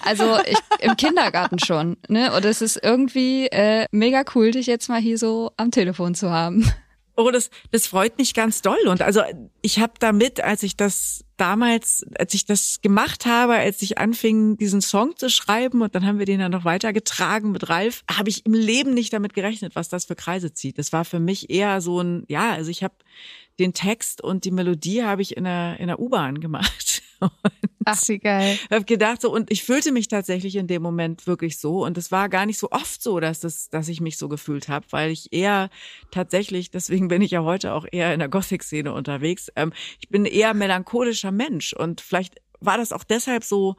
Also 0.04 0.40
ich, 0.48 0.58
im 0.80 0.98
Kindergarten 0.98 1.60
schon. 1.60 1.96
Ne? 2.08 2.34
Und 2.34 2.44
es 2.44 2.64
ist 2.64 2.80
irgendwie 2.82 3.46
äh, 3.46 3.86
mega 3.92 4.24
cool, 4.34 4.50
dich 4.50 4.66
jetzt 4.66 4.90
mal 4.90 5.00
hier 5.00 5.20
so 5.20 5.52
am 5.58 5.70
Telefon 5.70 6.16
zu 6.16 6.32
haben. 6.32 6.68
Oh, 7.18 7.30
das, 7.30 7.52
das 7.72 7.88
freut 7.88 8.18
mich 8.18 8.34
ganz 8.34 8.62
doll. 8.62 8.88
Und 8.88 9.02
also 9.02 9.22
ich 9.62 9.80
habe 9.80 9.94
damit, 10.00 10.42
als 10.42 10.64
ich 10.64 10.76
das 10.76 11.24
damals, 11.38 12.06
als 12.18 12.34
ich 12.34 12.46
das 12.46 12.82
gemacht 12.82 13.26
habe, 13.26 13.56
als 13.56 13.82
ich 13.82 13.98
anfing, 13.98 14.58
diesen 14.58 14.82
Song 14.82 15.16
zu 15.18 15.30
schreiben 15.30 15.82
und 15.82 15.94
dann 15.94 16.06
haben 16.06 16.20
wir 16.20 16.26
den 16.26 16.40
dann 16.40 16.52
noch 16.52 16.66
weitergetragen 16.66 17.52
mit 17.52 17.70
Ralf, 17.70 18.04
habe 18.10 18.30
ich 18.30 18.46
im 18.46 18.54
Leben 18.54 18.94
nicht 18.94 19.14
damit 19.14 19.34
gerechnet, 19.34 19.76
was 19.76 19.90
das 19.90 20.06
für 20.06 20.16
Kreise 20.16 20.54
zieht. 20.54 20.80
Das 20.80 20.94
war 20.94 21.04
für 21.04 21.20
mich 21.20 21.50
eher 21.50 21.82
so 21.82 22.02
ein, 22.02 22.24
ja, 22.28 22.52
also 22.54 22.72
ich 22.72 22.84
habe 22.84 22.96
den 23.62 23.74
Text 23.74 24.22
und 24.22 24.46
die 24.46 24.52
Melodie 24.52 25.04
habe 25.04 25.22
ich 25.22 25.38
in 25.38 25.46
der, 25.46 25.80
in 25.80 25.88
der 25.88 26.00
U-Bahn 26.00 26.40
gemacht. 26.40 27.02
Ach, 27.86 28.08
wie 28.08 28.20
geil. 28.20 28.58
Ich 28.64 28.72
habe 28.72 28.86
gedacht 28.86 29.22
so, 29.22 29.32
und 29.32 29.52
ich 29.52 29.64
fühlte 29.64 29.92
mich 29.92 30.08
tatsächlich 30.08 30.56
in 30.56 30.68
dem 30.68 30.82
Moment 30.82 31.28
wirklich 31.28 31.60
so. 31.60 31.84
Und 31.84 31.98
es 31.98 32.12
war 32.12 32.30
gar 32.30 32.46
nicht 32.46 32.60
so 32.60 32.70
oft 32.72 33.02
so, 33.02 33.20
dass, 33.20 33.40
das, 33.40 33.70
dass 33.70 33.88
ich 33.88 34.02
mich 34.02 34.18
so 34.18 34.28
gefühlt 34.28 34.68
habe, 34.68 34.86
weil 34.92 35.12
ich 35.12 35.32
eher 35.32 35.70
tatsächlich, 36.12 36.72
deswegen 36.72 37.08
bin 37.08 37.22
ich 37.22 37.32
ja 37.32 37.44
heute 37.44 37.74
auch 37.74 37.86
eher 37.92 38.14
in 38.14 38.20
der 38.20 38.30
Gothic-Szene 38.30 38.94
unterwegs, 38.94 39.52
ähm, 39.56 39.74
ich 40.00 40.10
bin 40.10 40.26
eher 40.26 40.54
melancholischer 40.54 41.32
Mensch. 41.32 41.74
Und 41.74 42.02
vielleicht 42.02 42.42
war 42.60 42.78
das 42.78 42.92
auch 42.92 43.04
deshalb 43.04 43.44
so 43.44 43.76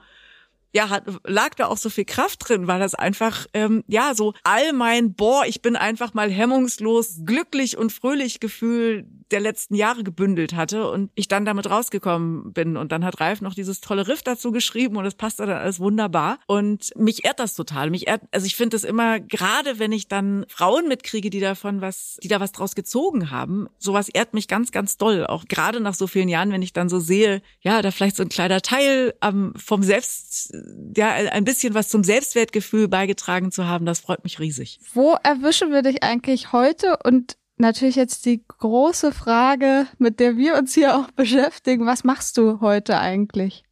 ja, 0.74 0.88
hat, 0.88 1.04
lag 1.24 1.54
da 1.54 1.66
auch 1.66 1.76
so 1.76 1.90
viel 1.90 2.06
Kraft 2.06 2.48
drin, 2.48 2.66
weil 2.66 2.80
das 2.80 2.94
einfach, 2.94 3.46
ähm, 3.52 3.84
ja, 3.88 4.14
so 4.14 4.32
all 4.42 4.72
mein, 4.72 5.14
boah, 5.14 5.44
ich 5.46 5.60
bin 5.60 5.76
einfach 5.76 6.14
mal 6.14 6.30
hemmungslos 6.30 7.20
glücklich 7.26 7.76
und 7.76 7.92
fröhlich 7.92 8.40
Gefühl 8.40 9.06
der 9.32 9.40
letzten 9.40 9.74
Jahre 9.74 10.04
gebündelt 10.04 10.54
hatte 10.54 10.88
und 10.88 11.10
ich 11.14 11.28
dann 11.28 11.44
damit 11.44 11.68
rausgekommen 11.68 12.52
bin. 12.52 12.76
Und 12.76 12.92
dann 12.92 13.04
hat 13.04 13.20
Ralf 13.20 13.40
noch 13.40 13.54
dieses 13.54 13.80
tolle 13.80 14.08
Riff 14.08 14.22
dazu 14.22 14.52
geschrieben 14.52 14.96
und 14.96 15.06
es 15.06 15.14
passt 15.14 15.40
dann 15.40 15.50
alles 15.50 15.80
wunderbar. 15.80 16.38
Und 16.46 16.92
mich 16.96 17.24
ehrt 17.24 17.40
das 17.40 17.54
total. 17.54 17.90
Mich 17.90 18.06
ehrt, 18.06 18.22
also 18.30 18.46
ich 18.46 18.56
finde 18.56 18.76
es 18.76 18.84
immer, 18.84 19.20
gerade 19.20 19.78
wenn 19.78 19.92
ich 19.92 20.08
dann 20.08 20.44
Frauen 20.48 20.88
mitkriege, 20.88 21.30
die 21.30 21.40
davon 21.40 21.80
was, 21.80 22.18
die 22.22 22.28
da 22.28 22.40
was 22.40 22.52
draus 22.52 22.74
gezogen 22.74 23.30
haben, 23.30 23.68
sowas 23.78 24.08
ehrt 24.08 24.34
mich 24.34 24.48
ganz, 24.48 24.72
ganz 24.72 24.96
doll. 24.96 25.26
Auch 25.26 25.46
gerade 25.46 25.80
nach 25.80 25.94
so 25.94 26.06
vielen 26.06 26.28
Jahren, 26.28 26.52
wenn 26.52 26.62
ich 26.62 26.72
dann 26.72 26.88
so 26.88 27.00
sehe, 27.00 27.42
ja, 27.60 27.82
da 27.82 27.90
vielleicht 27.90 28.16
so 28.16 28.22
ein 28.22 28.28
kleiner 28.28 28.60
Teil 28.60 29.14
ähm, 29.22 29.54
vom 29.56 29.82
Selbst 29.82 30.52
ja, 30.96 31.10
ein 31.10 31.44
bisschen 31.44 31.74
was 31.74 31.88
zum 31.88 32.04
Selbstwertgefühl 32.04 32.88
beigetragen 32.88 33.52
zu 33.52 33.66
haben, 33.66 33.86
das 33.86 34.00
freut 34.00 34.24
mich 34.24 34.38
riesig. 34.38 34.78
Wo 34.92 35.16
erwischen 35.22 35.70
wir 35.72 35.82
dich 35.82 36.02
eigentlich 36.02 36.52
heute? 36.52 36.98
Und 37.04 37.36
natürlich 37.62 37.96
jetzt 37.96 38.26
die 38.26 38.44
große 38.46 39.12
Frage, 39.12 39.86
mit 39.98 40.20
der 40.20 40.36
wir 40.36 40.56
uns 40.56 40.74
hier 40.74 40.96
auch 40.96 41.10
beschäftigen. 41.12 41.86
Was 41.86 42.04
machst 42.04 42.36
du 42.36 42.60
heute 42.60 42.98
eigentlich? 42.98 43.64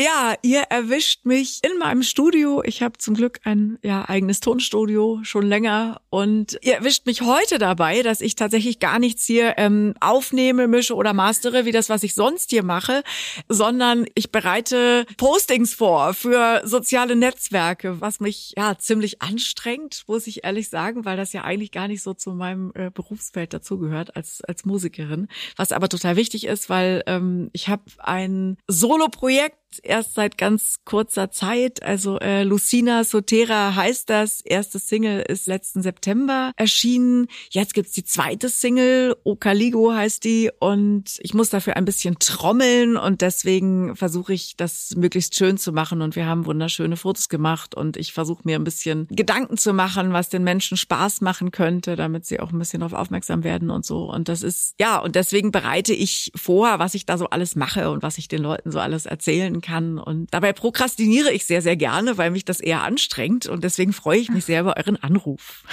Ja, 0.00 0.34
ihr 0.42 0.60
erwischt 0.60 1.24
mich 1.24 1.58
in 1.64 1.76
meinem 1.76 2.04
Studio. 2.04 2.62
Ich 2.64 2.82
habe 2.82 2.98
zum 2.98 3.14
Glück 3.14 3.40
ein 3.42 3.78
ja, 3.82 4.08
eigenes 4.08 4.38
Tonstudio 4.38 5.18
schon 5.24 5.44
länger 5.44 6.00
und 6.08 6.56
ihr 6.62 6.76
erwischt 6.76 7.06
mich 7.06 7.22
heute 7.22 7.58
dabei, 7.58 8.02
dass 8.02 8.20
ich 8.20 8.36
tatsächlich 8.36 8.78
gar 8.78 9.00
nichts 9.00 9.24
hier 9.24 9.54
ähm, 9.56 9.94
aufnehme, 9.98 10.68
mische 10.68 10.94
oder 10.94 11.14
mastere, 11.14 11.64
wie 11.64 11.72
das, 11.72 11.88
was 11.88 12.04
ich 12.04 12.14
sonst 12.14 12.50
hier 12.50 12.62
mache, 12.62 13.02
sondern 13.48 14.06
ich 14.14 14.30
bereite 14.30 15.04
Postings 15.16 15.74
vor 15.74 16.14
für 16.14 16.62
soziale 16.64 17.16
Netzwerke, 17.16 18.00
was 18.00 18.20
mich 18.20 18.54
ja 18.56 18.78
ziemlich 18.78 19.20
anstrengt, 19.20 20.04
muss 20.06 20.28
ich 20.28 20.44
ehrlich 20.44 20.68
sagen, 20.68 21.06
weil 21.06 21.16
das 21.16 21.32
ja 21.32 21.42
eigentlich 21.42 21.72
gar 21.72 21.88
nicht 21.88 22.04
so 22.04 22.14
zu 22.14 22.34
meinem 22.34 22.70
äh, 22.76 22.90
Berufsfeld 22.90 23.52
dazugehört 23.52 24.14
als 24.14 24.42
als 24.44 24.64
Musikerin, 24.64 25.26
was 25.56 25.72
aber 25.72 25.88
total 25.88 26.14
wichtig 26.14 26.46
ist, 26.46 26.70
weil 26.70 27.02
ähm, 27.06 27.50
ich 27.52 27.68
habe 27.68 27.82
ein 27.98 28.58
Solo-Projekt 28.68 29.27
project 29.28 29.67
erst 29.82 30.14
seit 30.14 30.38
ganz 30.38 30.76
kurzer 30.84 31.30
Zeit. 31.30 31.82
Also 31.82 32.18
äh, 32.18 32.42
Lucina 32.42 33.04
Sotera 33.04 33.74
heißt 33.74 34.10
das. 34.10 34.40
Erste 34.40 34.78
Single 34.78 35.20
ist 35.20 35.46
letzten 35.46 35.82
September 35.82 36.52
erschienen. 36.56 37.26
Jetzt 37.50 37.74
gibt's 37.74 37.92
die 37.92 38.04
zweite 38.04 38.48
Single, 38.48 39.16
Okaligo 39.24 39.92
heißt 39.92 40.24
die. 40.24 40.50
Und 40.58 41.18
ich 41.20 41.34
muss 41.34 41.50
dafür 41.50 41.76
ein 41.76 41.84
bisschen 41.84 42.18
trommeln 42.18 42.96
und 42.96 43.20
deswegen 43.20 43.96
versuche 43.96 44.32
ich 44.32 44.56
das 44.56 44.94
möglichst 44.96 45.34
schön 45.36 45.58
zu 45.58 45.72
machen. 45.72 46.02
Und 46.02 46.16
wir 46.16 46.26
haben 46.26 46.46
wunderschöne 46.46 46.96
Fotos 46.96 47.28
gemacht 47.28 47.74
und 47.74 47.96
ich 47.96 48.12
versuche 48.12 48.42
mir 48.44 48.56
ein 48.56 48.64
bisschen 48.64 49.06
Gedanken 49.10 49.56
zu 49.56 49.72
machen, 49.72 50.12
was 50.12 50.28
den 50.28 50.44
Menschen 50.44 50.76
Spaß 50.76 51.20
machen 51.20 51.50
könnte, 51.50 51.96
damit 51.96 52.26
sie 52.26 52.40
auch 52.40 52.52
ein 52.52 52.58
bisschen 52.58 52.80
darauf 52.80 52.98
aufmerksam 52.98 53.44
werden 53.44 53.70
und 53.70 53.84
so. 53.84 54.10
Und 54.10 54.28
das 54.28 54.42
ist, 54.42 54.74
ja, 54.80 54.98
und 54.98 55.14
deswegen 55.14 55.52
bereite 55.52 55.92
ich 55.92 56.32
vor, 56.34 56.78
was 56.78 56.94
ich 56.94 57.06
da 57.06 57.18
so 57.18 57.26
alles 57.26 57.56
mache 57.56 57.90
und 57.90 58.02
was 58.02 58.18
ich 58.18 58.28
den 58.28 58.42
Leuten 58.42 58.70
so 58.70 58.78
alles 58.78 59.06
erzählen 59.06 59.57
kann. 59.60 59.98
Und 59.98 60.32
dabei 60.32 60.52
prokrastiniere 60.52 61.32
ich 61.32 61.46
sehr, 61.46 61.62
sehr 61.62 61.76
gerne, 61.76 62.18
weil 62.18 62.30
mich 62.30 62.44
das 62.44 62.60
eher 62.60 62.82
anstrengt. 62.82 63.46
Und 63.46 63.64
deswegen 63.64 63.92
freue 63.92 64.18
ich 64.18 64.30
mich 64.30 64.44
sehr 64.44 64.60
über 64.60 64.76
euren 64.76 64.96
Anruf. 64.96 65.64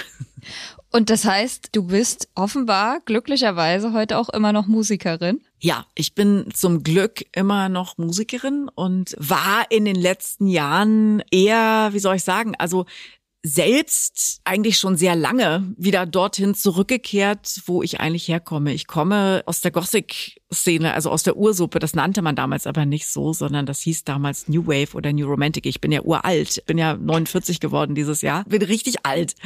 Und 0.92 1.10
das 1.10 1.24
heißt, 1.24 1.70
du 1.72 1.88
bist 1.88 2.28
offenbar 2.34 3.00
glücklicherweise 3.04 3.92
heute 3.92 4.16
auch 4.18 4.28
immer 4.28 4.52
noch 4.52 4.66
Musikerin. 4.66 5.40
Ja, 5.58 5.86
ich 5.94 6.14
bin 6.14 6.48
zum 6.54 6.82
Glück 6.82 7.24
immer 7.32 7.68
noch 7.68 7.98
Musikerin 7.98 8.70
und 8.74 9.14
war 9.18 9.66
in 9.70 9.84
den 9.84 9.96
letzten 9.96 10.46
Jahren 10.46 11.22
eher, 11.30 11.90
wie 11.92 11.98
soll 11.98 12.16
ich 12.16 12.24
sagen, 12.24 12.54
also 12.56 12.86
selbst 13.46 14.40
eigentlich 14.42 14.76
schon 14.76 14.96
sehr 14.96 15.14
lange 15.14 15.72
wieder 15.76 16.04
dorthin 16.04 16.56
zurückgekehrt, 16.56 17.62
wo 17.66 17.80
ich 17.80 18.00
eigentlich 18.00 18.26
herkomme. 18.26 18.74
Ich 18.74 18.88
komme 18.88 19.44
aus 19.46 19.60
der 19.60 19.70
Gothic-Szene, 19.70 20.92
also 20.92 21.10
aus 21.10 21.22
der 21.22 21.36
Ursuppe. 21.36 21.78
Das 21.78 21.94
nannte 21.94 22.22
man 22.22 22.34
damals 22.34 22.66
aber 22.66 22.86
nicht 22.86 23.06
so, 23.06 23.32
sondern 23.32 23.64
das 23.64 23.80
hieß 23.82 24.02
damals 24.02 24.48
New 24.48 24.66
Wave 24.66 24.96
oder 24.96 25.12
New 25.12 25.28
Romantic. 25.28 25.64
Ich 25.66 25.80
bin 25.80 25.92
ja 25.92 26.02
uralt, 26.02 26.64
bin 26.66 26.76
ja 26.76 26.96
49 26.96 27.60
geworden 27.60 27.94
dieses 27.94 28.20
Jahr, 28.20 28.42
bin 28.46 28.62
richtig 28.62 29.06
alt. 29.06 29.36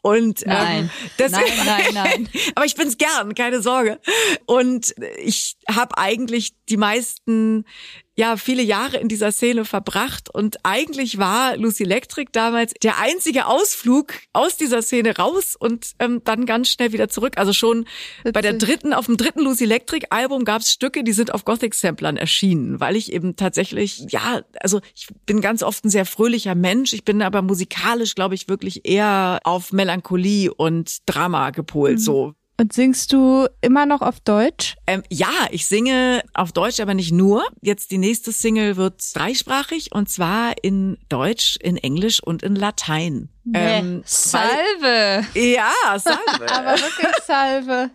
Und 0.00 0.46
nein, 0.46 0.84
ähm, 0.84 0.90
deswegen, 1.18 1.56
nein, 1.66 1.82
nein, 1.92 1.94
nein. 1.94 2.28
aber 2.54 2.64
ich 2.64 2.74
bin's 2.74 2.96
gern, 2.96 3.34
keine 3.34 3.60
Sorge. 3.60 4.00
Und 4.46 4.94
ich 5.22 5.56
habe 5.68 5.98
eigentlich 5.98 6.54
die 6.70 6.78
meisten 6.78 7.66
ja 8.16 8.36
viele 8.36 8.62
Jahre 8.62 8.98
in 8.98 9.08
dieser 9.08 9.32
Szene 9.32 9.64
verbracht 9.64 10.28
und 10.32 10.58
eigentlich 10.64 11.18
war 11.18 11.56
Lucy 11.56 11.84
Electric 11.84 12.30
damals 12.32 12.74
der 12.82 12.98
einzige 12.98 13.46
Ausflug 13.46 14.12
aus 14.34 14.56
dieser 14.56 14.82
Szene 14.82 15.16
raus 15.16 15.56
und 15.58 15.92
ähm, 15.98 16.20
dann 16.24 16.44
ganz 16.44 16.68
schnell 16.68 16.92
wieder 16.92 17.08
zurück. 17.08 17.38
Also 17.38 17.52
schon 17.54 17.86
Witzig. 18.18 18.32
bei 18.34 18.42
der 18.42 18.54
dritten, 18.54 18.92
auf 18.92 19.06
dem 19.06 19.16
dritten 19.16 19.40
Lucy 19.40 19.64
Electric 19.64 20.08
Album 20.10 20.44
gab 20.44 20.60
es 20.60 20.70
Stücke, 20.70 21.04
die 21.04 21.12
sind 21.12 21.32
auf 21.32 21.44
Gothic 21.44 21.74
Samplern 21.74 22.18
erschienen, 22.18 22.80
weil 22.80 22.96
ich 22.96 23.12
eben 23.12 23.36
tatsächlich, 23.36 24.04
ja, 24.10 24.42
also 24.60 24.80
ich 24.94 25.08
bin 25.24 25.40
ganz 25.40 25.62
oft 25.62 25.84
ein 25.84 25.90
sehr 25.90 26.04
fröhlicher 26.04 26.54
Mensch, 26.54 26.92
ich 26.92 27.04
bin 27.04 27.22
aber 27.22 27.40
musikalisch, 27.40 28.14
glaube 28.14 28.34
ich, 28.34 28.48
wirklich 28.48 28.86
eher 28.86 29.40
auf 29.44 29.72
Melancholie 29.72 30.52
und 30.52 30.98
Drama 31.06 31.50
gepolt, 31.50 31.94
mhm. 31.94 32.02
so 32.02 32.34
und 32.58 32.72
singst 32.72 33.12
du 33.12 33.46
immer 33.60 33.86
noch 33.86 34.02
auf 34.02 34.20
Deutsch? 34.20 34.76
Ähm, 34.86 35.02
ja, 35.08 35.28
ich 35.50 35.66
singe 35.66 36.22
auf 36.34 36.52
Deutsch, 36.52 36.80
aber 36.80 36.94
nicht 36.94 37.12
nur. 37.12 37.44
Jetzt 37.60 37.90
die 37.90 37.98
nächste 37.98 38.32
Single 38.32 38.76
wird 38.76 39.02
dreisprachig 39.14 39.92
und 39.92 40.08
zwar 40.08 40.54
in 40.62 40.98
Deutsch, 41.08 41.56
in 41.60 41.76
Englisch 41.76 42.22
und 42.22 42.42
in 42.42 42.54
Latein. 42.54 43.28
Nee. 43.44 43.78
Ähm, 43.78 44.02
Salve! 44.04 44.46
Weil, 44.80 45.26
ja, 45.34 45.72
Salve. 45.98 46.50
aber 46.50 46.72
wirklich 46.78 47.24
Salve. 47.26 47.90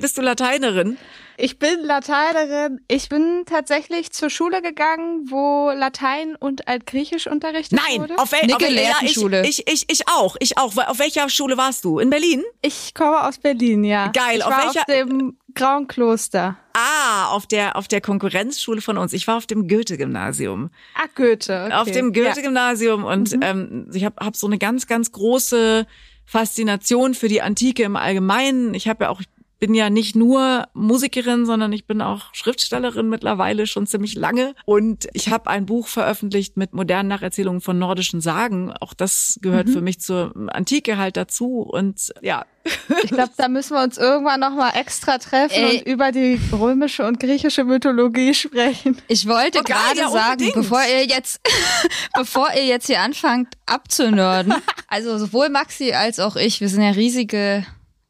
Bist 0.00 0.16
du 0.16 0.22
Lateinerin? 0.22 0.96
Ich 1.40 1.60
bin 1.60 1.84
Lateinerin. 1.84 2.80
Ich 2.88 3.08
bin 3.08 3.44
tatsächlich 3.46 4.10
zur 4.10 4.28
Schule 4.28 4.60
gegangen, 4.60 5.30
wo 5.30 5.70
Latein 5.70 6.34
und 6.34 6.66
Altgriechisch 6.66 7.28
unterrichtet 7.28 7.78
Nein, 7.78 8.00
wurde. 8.00 8.14
Nein, 8.14 8.18
auf, 8.18 8.32
wel 8.32 8.52
auf 8.52 8.60
welcher 8.60 9.08
Schule? 9.08 9.46
Ich, 9.46 9.68
ich, 9.68 9.84
ich 9.88 10.08
auch, 10.08 10.34
ich 10.40 10.58
auch. 10.58 10.76
Auf 10.76 10.98
welcher 10.98 11.30
Schule 11.30 11.56
warst 11.56 11.84
du? 11.84 12.00
In 12.00 12.10
Berlin? 12.10 12.42
Ich 12.60 12.92
komme 12.92 13.22
aus 13.22 13.38
Berlin, 13.38 13.84
ja. 13.84 14.08
Geil. 14.08 14.38
Ich 14.38 14.44
auf 14.44 14.50
war 14.50 14.64
welcher? 14.64 14.80
Auf 14.80 14.86
dem 14.86 15.36
Grauen 15.54 15.86
Kloster. 15.86 16.58
Ah, 16.72 17.28
auf 17.28 17.46
der 17.46 17.76
auf 17.76 17.86
der 17.86 18.00
Konkurrenzschule 18.00 18.80
von 18.80 18.98
uns. 18.98 19.12
Ich 19.12 19.28
war 19.28 19.36
auf 19.36 19.46
dem 19.46 19.68
Goethe-Gymnasium. 19.68 20.70
Ah, 20.96 21.06
Goethe. 21.14 21.66
Okay. 21.66 21.74
Auf 21.74 21.88
dem 21.88 22.12
Goethe-Gymnasium 22.12 23.04
und 23.04 23.36
mhm. 23.36 23.42
ähm, 23.42 23.90
ich 23.92 24.04
habe 24.04 24.24
hab 24.24 24.34
so 24.34 24.48
eine 24.48 24.58
ganz 24.58 24.88
ganz 24.88 25.12
große 25.12 25.86
Faszination 26.26 27.14
für 27.14 27.28
die 27.28 27.42
Antike 27.42 27.84
im 27.84 27.94
Allgemeinen. 27.94 28.74
Ich 28.74 28.88
habe 28.88 29.04
ja 29.04 29.10
auch 29.10 29.22
bin 29.58 29.74
ja 29.74 29.90
nicht 29.90 30.14
nur 30.14 30.68
Musikerin, 30.74 31.44
sondern 31.44 31.72
ich 31.72 31.86
bin 31.86 32.00
auch 32.00 32.32
Schriftstellerin 32.32 33.08
mittlerweile 33.08 33.66
schon 33.66 33.86
ziemlich 33.86 34.14
lange. 34.14 34.54
Und 34.64 35.08
ich 35.12 35.30
habe 35.30 35.50
ein 35.50 35.66
Buch 35.66 35.88
veröffentlicht 35.88 36.56
mit 36.56 36.72
modernen 36.72 37.08
Nacherzählungen 37.08 37.60
von 37.60 37.78
nordischen 37.78 38.20
Sagen. 38.20 38.72
Auch 38.80 38.94
das 38.94 39.38
gehört 39.42 39.68
mhm. 39.68 39.72
für 39.72 39.80
mich 39.80 40.00
zur 40.00 40.32
Antike 40.48 40.96
halt 40.96 41.16
dazu. 41.16 41.60
Und 41.60 42.12
ja. 42.22 42.44
Ich 43.02 43.10
glaube, 43.10 43.32
da 43.36 43.48
müssen 43.48 43.74
wir 43.74 43.82
uns 43.82 43.96
irgendwann 43.96 44.40
nochmal 44.40 44.72
extra 44.74 45.18
treffen 45.18 45.54
Ey. 45.54 45.78
und 45.78 45.86
über 45.86 46.12
die 46.12 46.38
römische 46.52 47.06
und 47.06 47.18
griechische 47.18 47.64
Mythologie 47.64 48.34
sprechen. 48.34 49.00
Ich 49.08 49.26
wollte 49.26 49.60
oh, 49.60 49.62
gerade 49.62 50.00
ja, 50.00 50.10
sagen, 50.10 50.50
bevor 50.54 50.82
ihr 50.82 51.06
jetzt, 51.06 51.40
bevor 52.14 52.48
ihr 52.54 52.66
jetzt 52.66 52.86
hier 52.86 53.00
anfangt 53.00 53.54
abzunörden, 53.66 54.54
also 54.88 55.16
sowohl 55.18 55.48
Maxi 55.48 55.92
als 55.92 56.18
auch 56.18 56.36
ich, 56.36 56.60
wir 56.60 56.68
sind 56.68 56.82
ja 56.82 56.90
riesige 56.90 57.64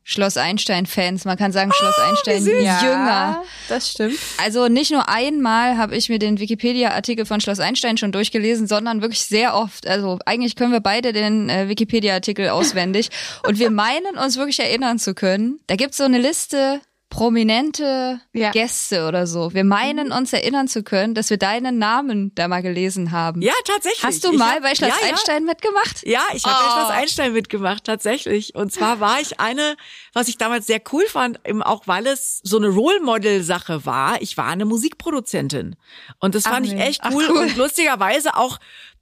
Schloss 0.08 0.38
Einstein-Fans. 0.38 1.26
Man 1.26 1.36
kann 1.36 1.52
sagen, 1.52 1.70
Schloss 1.70 1.94
oh, 1.98 2.08
Einstein 2.08 2.64
ja, 2.64 2.82
jünger. 2.82 3.42
Das 3.68 3.90
stimmt. 3.90 4.18
Also 4.42 4.68
nicht 4.68 4.90
nur 4.90 5.06
einmal 5.06 5.76
habe 5.76 5.94
ich 5.96 6.08
mir 6.08 6.18
den 6.18 6.40
Wikipedia-Artikel 6.40 7.26
von 7.26 7.42
Schloss 7.42 7.60
Einstein 7.60 7.98
schon 7.98 8.10
durchgelesen, 8.10 8.66
sondern 8.66 9.02
wirklich 9.02 9.20
sehr 9.20 9.54
oft. 9.54 9.86
Also 9.86 10.18
eigentlich 10.24 10.56
können 10.56 10.72
wir 10.72 10.80
beide 10.80 11.12
den 11.12 11.50
äh, 11.50 11.68
Wikipedia-Artikel 11.68 12.48
auswendig. 12.48 13.10
Und 13.46 13.58
wir 13.58 13.70
meinen 13.70 14.16
uns 14.16 14.38
wirklich 14.38 14.60
erinnern 14.60 14.98
zu 14.98 15.12
können. 15.12 15.60
Da 15.66 15.76
gibt's 15.76 15.98
so 15.98 16.04
eine 16.04 16.18
Liste 16.18 16.80
prominente 17.10 18.20
Ja. 18.32 18.50
Gäste 18.50 19.06
oder 19.08 19.26
so. 19.26 19.52
Wir 19.54 19.64
meinen 19.64 20.12
uns 20.12 20.32
erinnern 20.32 20.68
zu 20.68 20.82
können, 20.82 21.14
dass 21.14 21.30
wir 21.30 21.36
deinen 21.38 21.78
Namen 21.78 22.34
da 22.34 22.48
mal 22.48 22.62
gelesen 22.62 23.12
haben. 23.12 23.40
Ja, 23.42 23.52
tatsächlich. 23.64 24.02
Hast 24.04 24.24
du 24.24 24.32
Ich 24.32 24.38
mal 24.38 24.56
hab- 24.56 24.62
bei 24.62 24.74
Schloss 24.74 24.90
ja, 24.90 25.06
ja. 25.06 25.08
Einstein 25.12 25.44
mitgemacht? 25.44 26.06
Ja, 26.06 26.20
ich 26.34 26.44
habe 26.44 26.56
Oh. 26.58 26.66
bei 26.66 26.80
Schloss 26.80 26.90
Einstein 26.90 27.32
mitgemacht, 27.32 27.84
tatsächlich. 27.84 28.54
Und 28.54 28.72
zwar 28.72 29.00
war 29.00 29.20
ich 29.20 29.40
eine, 29.40 29.76
was 30.12 30.28
ich 30.28 30.36
damals 30.38 30.66
sehr 30.66 30.80
cool 30.92 31.04
fand, 31.06 31.40
eben 31.46 31.62
auch 31.62 31.82
weil 31.86 32.06
es 32.06 32.40
so 32.44 32.56
eine 32.58 32.68
Role 32.68 33.00
Model 33.00 33.42
Sache 33.42 33.84
war. 33.86 34.20
Ich 34.22 34.36
war 34.36 34.46
eine 34.46 34.64
Musikproduzentin. 34.64 35.76
Und 36.20 36.34
das 36.34 36.46
Ach 36.46 36.52
fand 36.52 36.66
ich 36.66 36.74
nee. 36.74 36.82
echt 36.82 37.00
Ach, 37.02 37.10
cool. 37.12 37.26
cool. 37.30 37.38
Und 37.38 37.56
lustigerweise 37.56 38.36
auch 38.36 38.58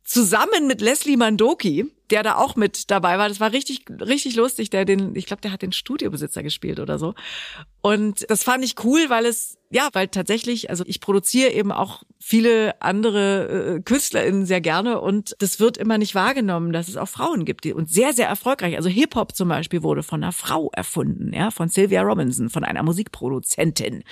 zusammen 0.07 0.69
mit 0.69 0.81
Leslie 0.81 1.17
Mandoki, 1.17 1.91
der 2.11 2.23
da 2.23 2.37
auch 2.37 2.55
mit 2.55 2.91
dabei 2.93 3.19
war. 3.19 3.29
Das 3.29 3.41
war 3.41 3.53
richtig, 3.53 3.85
richtig 3.91 4.37
lustig. 4.37 4.71
Der 4.71 4.85
den, 4.85 5.17
ich 5.17 5.27
glaube, 5.27 5.43
der 5.43 5.51
hat 5.51 5.63
den 5.63 5.73
Studiobesitzer 5.73 6.45
gespielt 6.45 6.79
oder 6.79 6.99
so. 6.99 7.15
Und 7.83 8.25
das 8.31 8.45
fand 8.45 8.65
ich 8.65 8.77
cool, 8.85 9.07
weil 9.09 9.27
es, 9.27 9.59
ja, 9.71 9.89
weil 9.93 10.07
tatsächlich, 10.07 10.71
also 10.71 10.85
ich 10.87 11.01
produziere 11.01 11.51
eben 11.51 11.73
auch 11.73 12.05
viele 12.21 12.81
andere 12.81 13.77
äh, 13.77 13.81
KünstlerInnen 13.81 14.47
sehr 14.47 14.61
gerne 14.61 15.01
und 15.01 15.35
das 15.41 15.59
wird 15.59 15.77
immer 15.77 15.99
nicht 15.99 16.15
wahrgenommen, 16.15 16.73
dass 16.73 16.89
es 16.89 16.97
auch 16.97 17.09
Frauen 17.09 17.45
gibt, 17.45 17.65
die 17.65 17.73
und 17.73 17.91
sehr, 17.91 18.13
sehr 18.13 18.29
erfolgreich. 18.29 18.77
Also 18.77 18.89
Hip-Hop 18.89 19.35
zum 19.35 19.49
Beispiel 19.49 19.83
wurde 19.83 20.05
von 20.05 20.23
einer 20.23 20.33
Frau 20.33 20.71
erfunden, 20.73 21.33
ja, 21.33 21.51
von 21.51 21.69
Sylvia 21.69 22.03
Robinson, 22.03 22.49
von 22.49 22.63
einer 22.63 22.85
Musikproduzentin. 22.85 24.05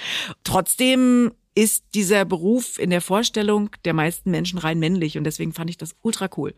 Trotzdem 0.42 1.32
ist 1.56 1.84
dieser 1.94 2.24
Beruf 2.24 2.78
in 2.80 2.90
der 2.90 3.00
Vorstellung 3.00 3.70
der 3.84 3.94
meisten 3.94 4.30
Menschen 4.30 4.58
rein 4.58 4.78
männlich 4.80 5.16
und 5.16 5.24
deswegen 5.24 5.52
fand 5.52 5.70
ich 5.70 5.78
das 5.78 5.94
ultra 6.02 6.28
cool. 6.36 6.54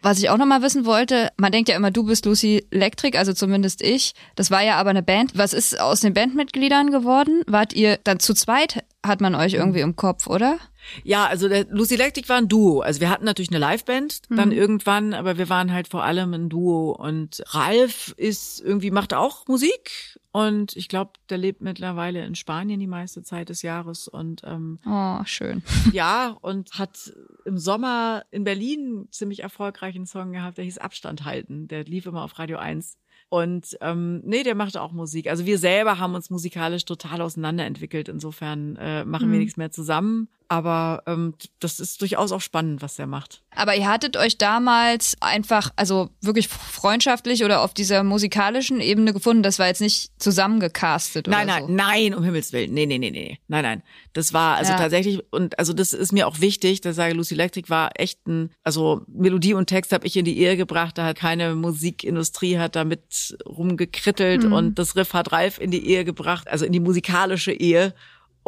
Was 0.00 0.18
ich 0.20 0.30
auch 0.30 0.36
noch 0.36 0.46
mal 0.46 0.62
wissen 0.62 0.84
wollte, 0.86 1.30
man 1.36 1.50
denkt 1.50 1.68
ja 1.68 1.74
immer, 1.76 1.90
du 1.90 2.04
bist 2.04 2.24
Lucy 2.24 2.64
Electric, 2.70 3.18
also 3.18 3.32
zumindest 3.32 3.82
ich. 3.82 4.14
Das 4.36 4.50
war 4.52 4.62
ja 4.62 4.76
aber 4.76 4.90
eine 4.90 5.02
Band. 5.02 5.32
Was 5.36 5.52
ist 5.52 5.80
aus 5.80 6.00
den 6.00 6.14
Bandmitgliedern 6.14 6.90
geworden? 6.92 7.42
Wart 7.48 7.72
ihr 7.72 7.98
dann 8.04 8.20
zu 8.20 8.32
zweit? 8.34 8.84
Hat 9.04 9.20
man 9.20 9.34
euch 9.34 9.54
irgendwie 9.54 9.80
im 9.80 9.96
Kopf, 9.96 10.26
oder? 10.28 10.58
Ja, 11.04 11.26
also 11.26 11.48
der 11.48 11.66
Lucy 11.70 11.94
Electric 11.94 12.28
war 12.28 12.36
ein 12.38 12.48
Duo. 12.48 12.80
Also 12.80 13.00
wir 13.00 13.10
hatten 13.10 13.24
natürlich 13.24 13.50
eine 13.50 13.58
Liveband 13.58 14.22
dann 14.30 14.50
Mhm. 14.50 14.54
irgendwann, 14.54 15.14
aber 15.14 15.36
wir 15.36 15.48
waren 15.48 15.72
halt 15.72 15.88
vor 15.88 16.04
allem 16.04 16.32
ein 16.34 16.48
Duo. 16.48 16.92
Und 16.92 17.42
Ralf 17.48 18.14
ist 18.16 18.60
irgendwie, 18.60 18.90
macht 18.90 19.14
auch 19.14 19.46
Musik 19.48 20.17
und 20.32 20.76
ich 20.76 20.88
glaube, 20.88 21.12
der 21.30 21.38
lebt 21.38 21.60
mittlerweile 21.62 22.24
in 22.24 22.34
Spanien 22.34 22.78
die 22.80 22.86
meiste 22.86 23.22
Zeit 23.22 23.48
des 23.48 23.62
Jahres. 23.62 24.08
Und 24.08 24.42
ähm, 24.44 24.78
Oh, 24.86 25.20
schön. 25.24 25.62
ja, 25.92 26.36
und 26.42 26.72
hat 26.78 27.12
im 27.44 27.58
Sommer 27.58 28.24
in 28.30 28.44
Berlin 28.44 29.08
ziemlich 29.10 29.42
erfolgreichen 29.42 30.06
Song 30.06 30.32
gehabt, 30.32 30.58
der 30.58 30.64
hieß 30.64 30.78
Abstand 30.78 31.24
halten. 31.24 31.66
Der 31.68 31.84
lief 31.84 32.06
immer 32.06 32.22
auf 32.22 32.38
Radio 32.38 32.58
1. 32.58 32.98
Und 33.30 33.76
ähm, 33.82 34.20
nee, 34.24 34.42
der 34.42 34.54
macht 34.54 34.76
auch 34.76 34.92
Musik. 34.92 35.28
Also 35.28 35.44
wir 35.44 35.58
selber 35.58 35.98
haben 35.98 36.14
uns 36.14 36.30
musikalisch 36.30 36.84
total 36.84 37.20
auseinanderentwickelt. 37.20 38.08
Insofern 38.08 38.76
äh, 38.76 39.04
machen 39.04 39.28
wir 39.28 39.34
Mhm. 39.34 39.40
nichts 39.40 39.56
mehr 39.56 39.70
zusammen. 39.70 40.28
Aber 40.50 41.02
ähm, 41.06 41.34
das 41.60 41.78
ist 41.78 42.00
durchaus 42.00 42.32
auch 42.32 42.40
spannend, 42.40 42.80
was 42.80 42.96
der 42.96 43.06
macht. 43.06 43.42
Aber 43.54 43.76
ihr 43.76 43.86
hattet 43.86 44.16
euch 44.16 44.38
damals 44.38 45.14
einfach, 45.20 45.70
also 45.76 46.08
wirklich 46.22 46.48
freundschaftlich 46.48 47.44
oder 47.44 47.60
auf 47.62 47.74
dieser 47.74 48.02
musikalischen 48.02 48.80
Ebene 48.80 49.12
gefunden. 49.12 49.42
Das 49.42 49.58
war 49.58 49.66
jetzt 49.66 49.80
nicht 49.82 50.10
zusammengecastet 50.18 51.28
oder 51.28 51.36
Nein, 51.36 51.46
nein, 51.48 51.66
so. 51.66 51.72
nein, 51.72 52.14
um 52.14 52.24
Himmels 52.24 52.52
Willen. 52.52 52.72
Nee, 52.72 52.86
nee, 52.86 52.96
nee, 52.98 53.10
nee. 53.10 53.38
Nein, 53.48 53.62
nein. 53.62 53.82
Das 54.14 54.32
war 54.32 54.56
also 54.56 54.72
Ja. 54.72 54.78
tatsächlich, 54.78 55.20
und 55.32 55.58
also 55.58 55.72
das 55.74 55.92
ist 55.92 56.12
mir 56.12 56.26
auch 56.26 56.40
wichtig, 56.40 56.80
dass 56.80 56.92
ich 56.92 56.96
sage, 56.96 57.14
Lucy 57.14 57.34
Electric 57.34 57.68
war 57.68 57.90
echt 57.96 58.26
ein, 58.26 58.50
also 58.64 59.02
Melodie 59.06 59.52
und 59.54 59.66
Text 59.66 59.92
habe 59.92 60.06
ich 60.06 60.16
in 60.16 60.24
die 60.24 60.38
Ehe 60.38 60.56
gebracht, 60.56 60.96
da 60.96 61.04
hat 61.04 61.18
keine 61.18 61.54
Musikindustrie 61.56 62.58
hat 62.58 62.74
damit 62.74 63.36
rumgekrittelt 63.46 64.44
Mhm. 64.44 64.52
und 64.52 64.78
das 64.78 64.96
Riff 64.96 65.12
hat 65.12 65.32
Ralf 65.32 65.58
in 65.58 65.70
die 65.70 65.86
Ehe 65.86 66.04
gebracht, 66.04 66.48
also 66.48 66.64
in 66.64 66.72
die 66.72 66.80
musikalische 66.80 67.52
Ehe. 67.52 67.94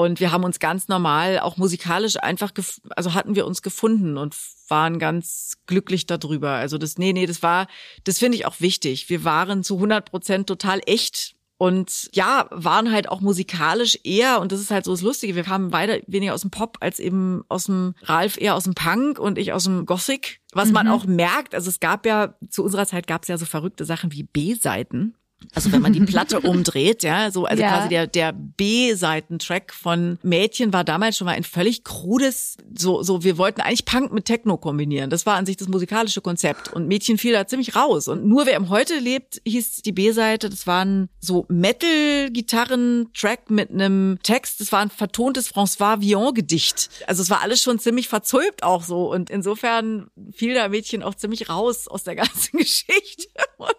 Und 0.01 0.19
wir 0.19 0.33
haben 0.33 0.45
uns 0.45 0.61
ganz 0.61 0.89
normal, 0.89 1.41
auch 1.41 1.59
musikalisch 1.59 2.17
einfach, 2.17 2.55
gef 2.55 2.81
also 2.97 3.13
hatten 3.13 3.35
wir 3.35 3.47
uns 3.47 3.61
gefunden 3.61 4.17
und 4.17 4.35
waren 4.69 4.99
ganz 4.99 5.59
glücklich 5.67 6.07
darüber. 6.07 6.53
Also 6.53 6.79
das, 6.79 6.97
nee, 6.97 7.13
nee, 7.13 7.27
das 7.27 7.43
war, 7.43 7.67
das 8.05 8.19
finde 8.19 8.39
ich 8.39 8.47
auch 8.47 8.63
wichtig. 8.63 9.11
Wir 9.11 9.25
waren 9.25 9.63
zu 9.63 9.75
100 9.75 10.11
Prozent 10.11 10.47
total 10.47 10.81
echt 10.87 11.35
und 11.59 12.09
ja, 12.15 12.47
waren 12.51 12.91
halt 12.91 13.11
auch 13.11 13.21
musikalisch 13.21 13.99
eher, 14.03 14.41
und 14.41 14.53
das 14.53 14.61
ist 14.61 14.71
halt 14.71 14.87
so 14.87 14.93
das 14.93 15.03
Lustige, 15.03 15.37
wir 15.37 15.43
kamen 15.43 15.71
beide 15.71 16.03
weniger 16.07 16.33
aus 16.33 16.41
dem 16.41 16.51
Pop 16.51 16.79
als 16.81 16.99
eben 16.99 17.45
aus 17.51 17.67
dem 17.67 17.95
Ralf 18.01 18.39
eher 18.41 18.55
aus 18.55 18.65
dem 18.65 18.73
Punk 18.73 19.19
und 19.19 19.37
ich 19.37 19.53
aus 19.53 19.65
dem 19.65 19.85
Gothic. 19.85 20.41
Was 20.55 20.73
man 20.73 20.89
auch 20.89 21.05
merkt, 21.05 21.55
also 21.55 21.69
es 21.69 21.79
gab 21.79 22.07
ja, 22.07 22.37
zu 22.49 22.65
unserer 22.65 22.87
Zeit 22.87 23.07
gab 23.07 23.25
es 23.25 23.29
ja 23.29 23.37
so 23.37 23.45
verrückte 23.45 23.85
Sachen 23.85 24.13
wie 24.13 24.23
B-Seiten. 24.23 25.15
Also 25.55 25.73
wenn 25.73 25.83
man 25.83 25.93
die 25.93 26.01
Platte 26.01 26.41
umdreht, 26.41 27.03
ja, 27.03 27.31
so, 27.31 27.45
also 27.45 27.63
Ja. 27.63 27.69
quasi 27.71 27.89
der, 27.89 28.07
der 28.07 28.33
B-Seitentrack 28.33 29.73
von 29.75 30.19
Mädchen 30.23 30.73
war 30.73 30.85
damals 30.85 31.17
schon 31.17 31.27
mal 31.27 31.33
ein 31.35 31.45
völlig 31.45 31.85
krudes, 31.85 32.57
so, 32.77 33.03
so, 33.03 33.25
wir 33.25 33.39
wollten 33.39 33.61
eigentlich 33.61 33.85
Punk 33.85 34.13
mit 34.13 34.25
Techno 34.27 34.57
kombinieren. 34.57 35.11
Das 35.11 35.27
war 35.27 35.37
an 35.37 35.47
sich 35.47 35.57
das 35.57 35.69
musikalische 35.69 36.21
Konzept. 36.21 36.73
Und 36.73 36.87
Mädchen 36.89 37.19
fiel 37.19 37.33
da 37.33 37.47
ziemlich 37.47 37.75
raus. 37.75 38.09
Und 38.09 38.25
nur 38.27 38.47
wer 38.47 38.57
im 38.57 38.69
Heute 38.69 38.99
lebt, 38.99 39.41
hieß 39.47 39.83
die 39.83 39.93
B-Seite, 39.93 40.51
das 40.51 40.67
waren 40.67 41.09
so 41.21 41.47
Metal-Gitarren-Track 41.49 43.51
mit 43.51 43.71
einem 43.71 44.19
Text, 44.23 44.61
das 44.61 44.73
war 44.73 44.81
ein 44.81 44.91
vertontes 44.91 45.53
François 45.53 46.01
Villon-Gedicht. 46.01 46.91
Also 47.07 47.23
es 47.23 47.31
war 47.31 47.43
alles 47.43 47.63
schon 47.63 47.79
ziemlich 47.79 48.09
verzulpt 48.09 48.63
auch 48.63 48.85
so. 48.85 49.11
Und 49.11 49.31
insofern 49.31 50.09
fiel 50.33 50.55
da 50.55 50.69
Mädchen 50.69 51.03
auch 51.03 51.15
ziemlich 51.15 51.49
raus 51.49 51.89
aus 51.89 52.05
der 52.05 52.17
ganzen 52.21 52.59
Geschichte. 52.59 53.29
Und, 53.57 53.71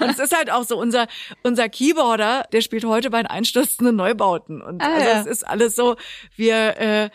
und 0.00 0.10
es 0.10 0.18
ist 0.18 0.36
halt 0.36 0.50
auch 0.50 0.63
so, 0.64 0.78
unser, 0.78 1.06
unser 1.42 1.68
Keyboarder, 1.68 2.46
der 2.52 2.60
spielt 2.60 2.84
heute 2.84 3.10
bei 3.10 3.22
den 3.22 3.26
einstürzenden 3.26 3.96
Neubauten. 3.96 4.62
Und 4.62 4.82
Ah, 4.82 4.94
also 4.94 5.08
ja. 5.08 5.20
es 5.20 5.26
ist 5.26 5.46
alles 5.46 5.74
so, 5.76 5.96
wir, 6.36 6.76
äh, 6.78 7.10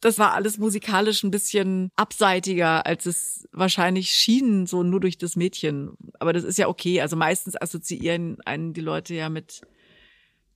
das 0.00 0.18
war 0.18 0.32
alles 0.32 0.58
musikalisch 0.58 1.22
ein 1.22 1.30
bisschen 1.30 1.90
abseitiger, 1.96 2.84
als 2.86 3.06
es 3.06 3.48
wahrscheinlich 3.52 4.10
schien, 4.10 4.66
so 4.66 4.82
nur 4.82 4.98
durch 5.00 5.16
das 5.16 5.36
Mädchen. 5.36 5.92
Aber 6.18 6.32
das 6.32 6.42
ist 6.42 6.58
ja 6.58 6.66
okay. 6.68 7.00
Also 7.00 7.16
meistens 7.16 7.60
assoziieren 7.60 8.38
einen 8.44 8.72
die 8.72 8.80
Leute 8.80 9.14
ja 9.14 9.28
mit, 9.28 9.62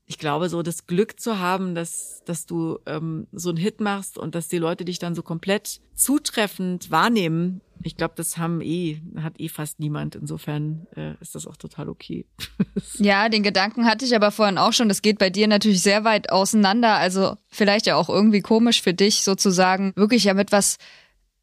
ich 0.06 0.18
glaube, 0.18 0.48
so 0.48 0.62
das 0.62 0.86
Glück 0.86 1.18
zu 1.18 1.40
haben, 1.40 1.74
dass, 1.74 2.22
dass 2.24 2.46
du 2.46 2.78
ähm, 2.86 3.26
so 3.32 3.48
einen 3.48 3.58
Hit 3.58 3.80
machst 3.80 4.18
und 4.18 4.34
dass 4.34 4.46
die 4.46 4.58
Leute 4.58 4.84
dich 4.84 5.00
dann 5.00 5.16
so 5.16 5.22
komplett 5.22 5.80
zutreffend 5.94 6.92
wahrnehmen. 6.92 7.60
Ich 7.82 7.96
glaube, 7.96 8.14
das 8.16 8.38
haben 8.38 8.60
eh, 8.60 9.00
hat 9.20 9.40
eh 9.40 9.48
fast 9.48 9.80
niemand. 9.80 10.14
Insofern 10.14 10.86
äh, 10.96 11.14
ist 11.20 11.34
das 11.34 11.46
auch 11.46 11.56
total 11.56 11.88
okay. 11.88 12.24
Ja, 12.98 13.28
den 13.28 13.42
Gedanken 13.42 13.86
hatte 13.86 14.04
ich 14.04 14.14
aber 14.14 14.30
vorhin 14.30 14.58
auch 14.58 14.72
schon. 14.72 14.88
Das 14.88 15.02
geht 15.02 15.18
bei 15.18 15.28
dir 15.28 15.48
natürlich 15.48 15.82
sehr 15.82 16.04
weit 16.04 16.30
auseinander. 16.30 16.94
Also 16.94 17.36
vielleicht 17.48 17.86
ja 17.86 17.96
auch 17.96 18.08
irgendwie 18.08 18.40
komisch 18.40 18.82
für 18.82 18.94
dich 18.94 19.22
sozusagen, 19.22 19.92
wirklich 19.96 20.24
ja 20.24 20.34
mit 20.34 20.52
was 20.52 20.78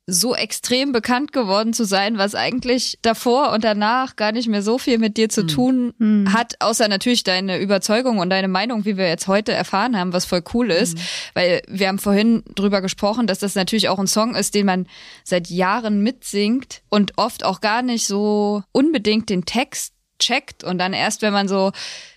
so 0.06 0.36
extrem 0.36 0.92
bekannt 0.92 1.32
geworden 1.32 1.72
zu 1.72 1.86
sein, 1.86 2.18
was 2.18 2.36
eigentlich 2.36 3.00
davor 3.02 3.54
und 3.54 3.64
danach 3.64 4.18
gar 4.18 4.34
nicht 4.34 4.50
mehr 4.50 4.62
so 4.62 4.78
viel 4.78 4.98
mit 4.98 5.16
dir 5.16 5.30
zu 5.30 5.46
tun 5.46 5.94
hat, 6.34 6.56
außer 6.60 6.90
natürlich 6.90 7.24
deine 7.24 7.60
Überzeugung 7.60 8.20
und 8.20 8.30
deine 8.30 8.50
Meinung, 8.50 8.84
wie 8.84 8.98
wir 8.98 9.08
jetzt 9.08 9.28
heute 9.28 9.54
erfahren 9.54 9.98
haben, 9.98 10.12
was 10.12 10.26
voll 10.26 10.44
cool 10.54 10.72
ist. 10.72 10.98
Weil 11.34 11.62
wir 11.68 11.88
haben 11.88 12.00
vorhin 12.00 12.44
drüber 12.56 12.82
gesprochen, 12.82 13.28
dass 13.28 13.40
das 13.40 13.56
natürlich 13.56 13.88
auch 13.88 14.00
ein 14.00 14.08
Song 14.08 14.36
ist, 14.36 14.56
den 14.56 14.66
man 14.66 14.88
seit 15.24 15.50
Jahren 15.50 16.04
mitsingt 16.04 16.82
und 16.90 17.18
oft 17.18 17.46
auch 17.46 17.62
gar 17.62 17.82
nicht 17.82 18.06
so 18.06 18.64
unbedingt 18.74 19.30
den 19.30 19.46
Text 19.46 19.94
checkt 20.26 20.64
und 20.64 20.78
dann 20.78 20.94
erst, 20.94 21.22
wenn 21.22 21.34
man 21.34 21.48
so 21.48 21.72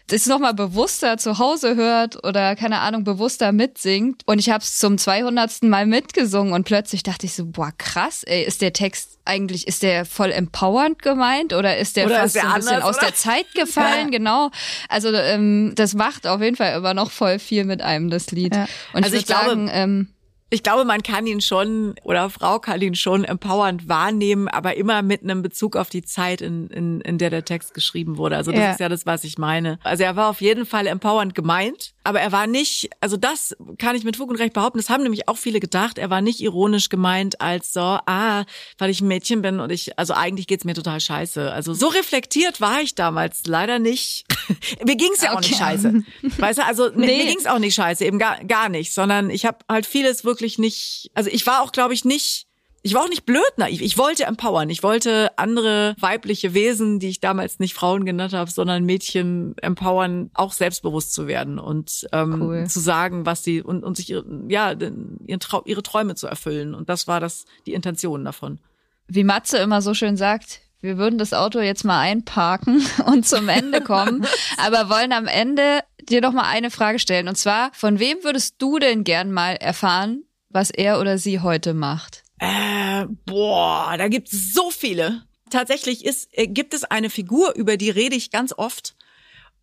das 0.08 0.26
nochmal 0.26 0.54
bewusster 0.54 1.18
zu 1.18 1.38
Hause 1.40 1.74
hört 1.74 2.22
oder 2.24 2.54
keine 2.54 2.78
Ahnung, 2.78 3.02
bewusster 3.02 3.50
mitsingt. 3.50 4.22
Und 4.24 4.38
ich 4.38 4.50
habe 4.50 4.62
es 4.62 4.78
zum 4.78 4.98
200. 4.98 5.64
Mal 5.64 5.84
mitgesungen 5.84 6.52
und 6.52 6.62
plötzlich 6.62 7.02
dachte 7.02 7.26
ich 7.26 7.34
so, 7.34 7.44
boah, 7.46 7.72
krass, 7.76 8.22
ey, 8.22 8.44
ist 8.44 8.62
der 8.62 8.72
Text 8.72 9.18
eigentlich, 9.24 9.66
ist 9.66 9.82
der 9.82 10.04
voll 10.04 10.30
empowernd 10.30 11.02
gemeint 11.02 11.52
oder 11.52 11.76
ist 11.76 11.96
der 11.96 12.06
Oder 12.06 12.20
fast 12.20 12.36
ist 12.36 12.36
der 12.36 12.42
so 12.42 12.48
ein 12.48 12.54
bisschen 12.60 12.72
anders, 12.74 12.88
aus 12.88 12.96
oder? 12.98 13.06
der 13.06 13.14
Zeit 13.16 13.46
gefallen? 13.54 14.10
Genau. 14.12 14.50
Also 14.88 15.12
ähm, 15.12 15.72
das 15.74 15.94
macht 15.94 16.28
auf 16.28 16.40
jeden 16.40 16.54
Fall 16.54 16.76
immer 16.78 16.94
noch 16.94 17.10
voll 17.10 17.40
viel 17.40 17.64
mit 17.64 17.82
einem, 17.82 18.08
das 18.08 18.30
Lied. 18.30 18.54
Ja. 18.54 18.66
Und 18.92 19.02
Also 19.02 19.16
ich 19.16 19.22
ich 19.22 19.26
glaube- 19.26 19.46
sagen, 19.48 19.70
ähm, 19.72 20.08
Ich 20.48 20.62
glaube, 20.62 20.84
man 20.84 21.02
kann 21.02 21.26
ihn 21.26 21.40
schon 21.40 21.96
oder 22.04 22.30
Frau 22.30 22.60
kann 22.60 22.80
ihn 22.80 22.94
schon 22.94 23.24
empowernd 23.24 23.88
wahrnehmen, 23.88 24.46
aber 24.46 24.76
immer 24.76 25.02
mit 25.02 25.22
einem 25.24 25.42
Bezug 25.42 25.74
auf 25.74 25.88
die 25.88 26.02
Zeit, 26.02 26.40
in, 26.40 26.68
in, 26.68 27.00
in 27.00 27.18
der 27.18 27.30
der 27.30 27.44
Text 27.44 27.74
geschrieben 27.74 28.16
wurde. 28.16 28.36
Also 28.36 28.52
das 28.52 28.60
Ja. 28.60 28.70
ist 28.70 28.80
ja 28.80 28.88
das, 28.88 29.06
was 29.06 29.24
ich 29.24 29.38
meine. 29.38 29.80
Also 29.82 30.04
er 30.04 30.14
war 30.14 30.28
auf 30.30 30.40
jeden 30.40 30.64
Fall 30.64 30.86
empowernd 30.86 31.34
gemeint, 31.34 31.94
aber 32.04 32.20
er 32.20 32.30
war 32.30 32.46
nicht, 32.46 32.90
also 33.00 33.16
das 33.16 33.56
kann 33.78 33.96
ich 33.96 34.04
mit 34.04 34.16
Fug 34.16 34.30
und 34.30 34.36
Recht 34.36 34.52
behaupten, 34.52 34.78
das 34.78 34.88
haben 34.88 35.02
nämlich 35.02 35.26
auch 35.28 35.36
viele 35.36 35.58
gedacht, 35.58 35.98
er 35.98 36.10
war 36.10 36.20
nicht 36.20 36.40
ironisch 36.40 36.90
gemeint 36.90 37.40
als 37.40 37.72
so, 37.72 37.80
ah, 37.80 38.44
weil 38.78 38.90
ich 38.90 39.00
ein 39.00 39.08
Mädchen 39.08 39.42
bin 39.42 39.58
und 39.58 39.70
ich, 39.72 39.98
also 39.98 40.14
eigentlich 40.14 40.46
geht's 40.46 40.64
mir 40.64 40.74
total 40.74 41.00
scheiße. 41.00 41.52
Also 41.52 41.74
so 41.74 41.88
reflektiert 41.88 42.60
war 42.60 42.80
ich 42.80 42.94
damals 42.94 43.46
leider 43.46 43.80
nicht. 43.80 44.24
mir 44.86 44.94
ging's 44.96 45.22
ja 45.22 45.32
auch 45.34 45.40
nicht 45.40 45.54
Okay. 45.54 45.64
scheiße. 45.64 46.04
Weißt 46.38 46.58
du, 46.60 46.64
also 46.64 46.84
mir, 46.94 47.06
Nee. 47.06 47.18
mir 47.18 47.26
ging's 47.26 47.46
auch 47.46 47.58
nicht 47.58 47.74
scheiße, 47.74 48.04
eben 48.04 48.20
gar, 48.20 48.44
gar 48.44 48.68
nicht, 48.68 48.94
sondern 48.94 49.28
ich 49.30 49.44
habe 49.44 49.58
halt 49.68 49.86
vieles 49.86 50.24
wirklich 50.24 50.35
nicht, 50.58 51.10
also 51.14 51.30
ich 51.30 51.46
war 51.46 51.62
auch, 51.62 51.72
glaube 51.72 51.94
ich, 51.94 52.04
nicht, 52.04 52.46
ich 52.82 52.94
war 52.94 53.02
auch 53.02 53.08
nicht 53.08 53.26
blöd 53.26 53.42
naiv. 53.56 53.80
Ich 53.80 53.98
wollte 53.98 54.24
empowern. 54.24 54.70
Ich 54.70 54.84
wollte 54.84 55.36
andere 55.36 55.96
weibliche 55.98 56.54
Wesen, 56.54 57.00
die 57.00 57.08
ich 57.08 57.20
damals 57.20 57.58
nicht 57.58 57.74
Frauen 57.74 58.04
genannt 58.04 58.32
habe, 58.32 58.48
sondern 58.48 58.84
Mädchen 58.84 59.56
empowern, 59.58 60.30
auch 60.34 60.52
selbstbewusst 60.52 61.12
zu 61.12 61.26
werden 61.26 61.58
und 61.58 62.06
ähm, 62.12 62.40
cool. 62.40 62.66
zu 62.68 62.78
sagen, 62.78 63.26
was 63.26 63.42
sie 63.42 63.60
und, 63.60 63.82
und 63.82 63.96
sich 63.96 64.08
ja 64.48 64.72
ihren 64.72 65.40
Trau 65.40 65.62
ihre 65.64 65.82
Träume 65.82 66.14
zu 66.14 66.28
erfüllen. 66.28 66.74
Und 66.74 66.88
das 66.88 67.08
war 67.08 67.18
das 67.18 67.44
die 67.66 67.74
Intention 67.74 68.24
davon. 68.24 68.60
Wie 69.08 69.24
Matze 69.24 69.58
immer 69.58 69.82
so 69.82 69.92
schön 69.92 70.16
sagt, 70.16 70.60
wir 70.80 70.98
würden 70.98 71.18
das 71.18 71.32
Auto 71.32 71.60
jetzt 71.60 71.84
mal 71.84 71.98
einparken 71.98 72.86
und 73.06 73.26
zum 73.26 73.48
Ende 73.48 73.80
kommen, 73.80 74.24
aber 74.58 74.88
wollen 74.88 75.12
am 75.12 75.26
Ende 75.26 75.80
dir 76.10 76.20
noch 76.20 76.32
mal 76.32 76.48
eine 76.48 76.70
Frage 76.70 76.98
stellen. 76.98 77.28
Und 77.28 77.36
zwar, 77.36 77.72
von 77.74 77.98
wem 77.98 78.22
würdest 78.22 78.56
du 78.58 78.78
denn 78.78 79.04
gern 79.04 79.32
mal 79.32 79.56
erfahren, 79.56 80.24
was 80.48 80.70
er 80.70 81.00
oder 81.00 81.18
sie 81.18 81.40
heute 81.40 81.74
macht? 81.74 82.24
Äh, 82.38 83.06
boah, 83.24 83.94
da 83.96 84.08
gibt's 84.08 84.54
so 84.54 84.70
viele. 84.70 85.22
Tatsächlich 85.50 86.04
ist, 86.04 86.28
äh, 86.32 86.46
gibt 86.46 86.74
es 86.74 86.84
eine 86.84 87.10
Figur, 87.10 87.54
über 87.54 87.76
die 87.76 87.90
rede 87.90 88.16
ich 88.16 88.30
ganz 88.30 88.52
oft. 88.56 88.96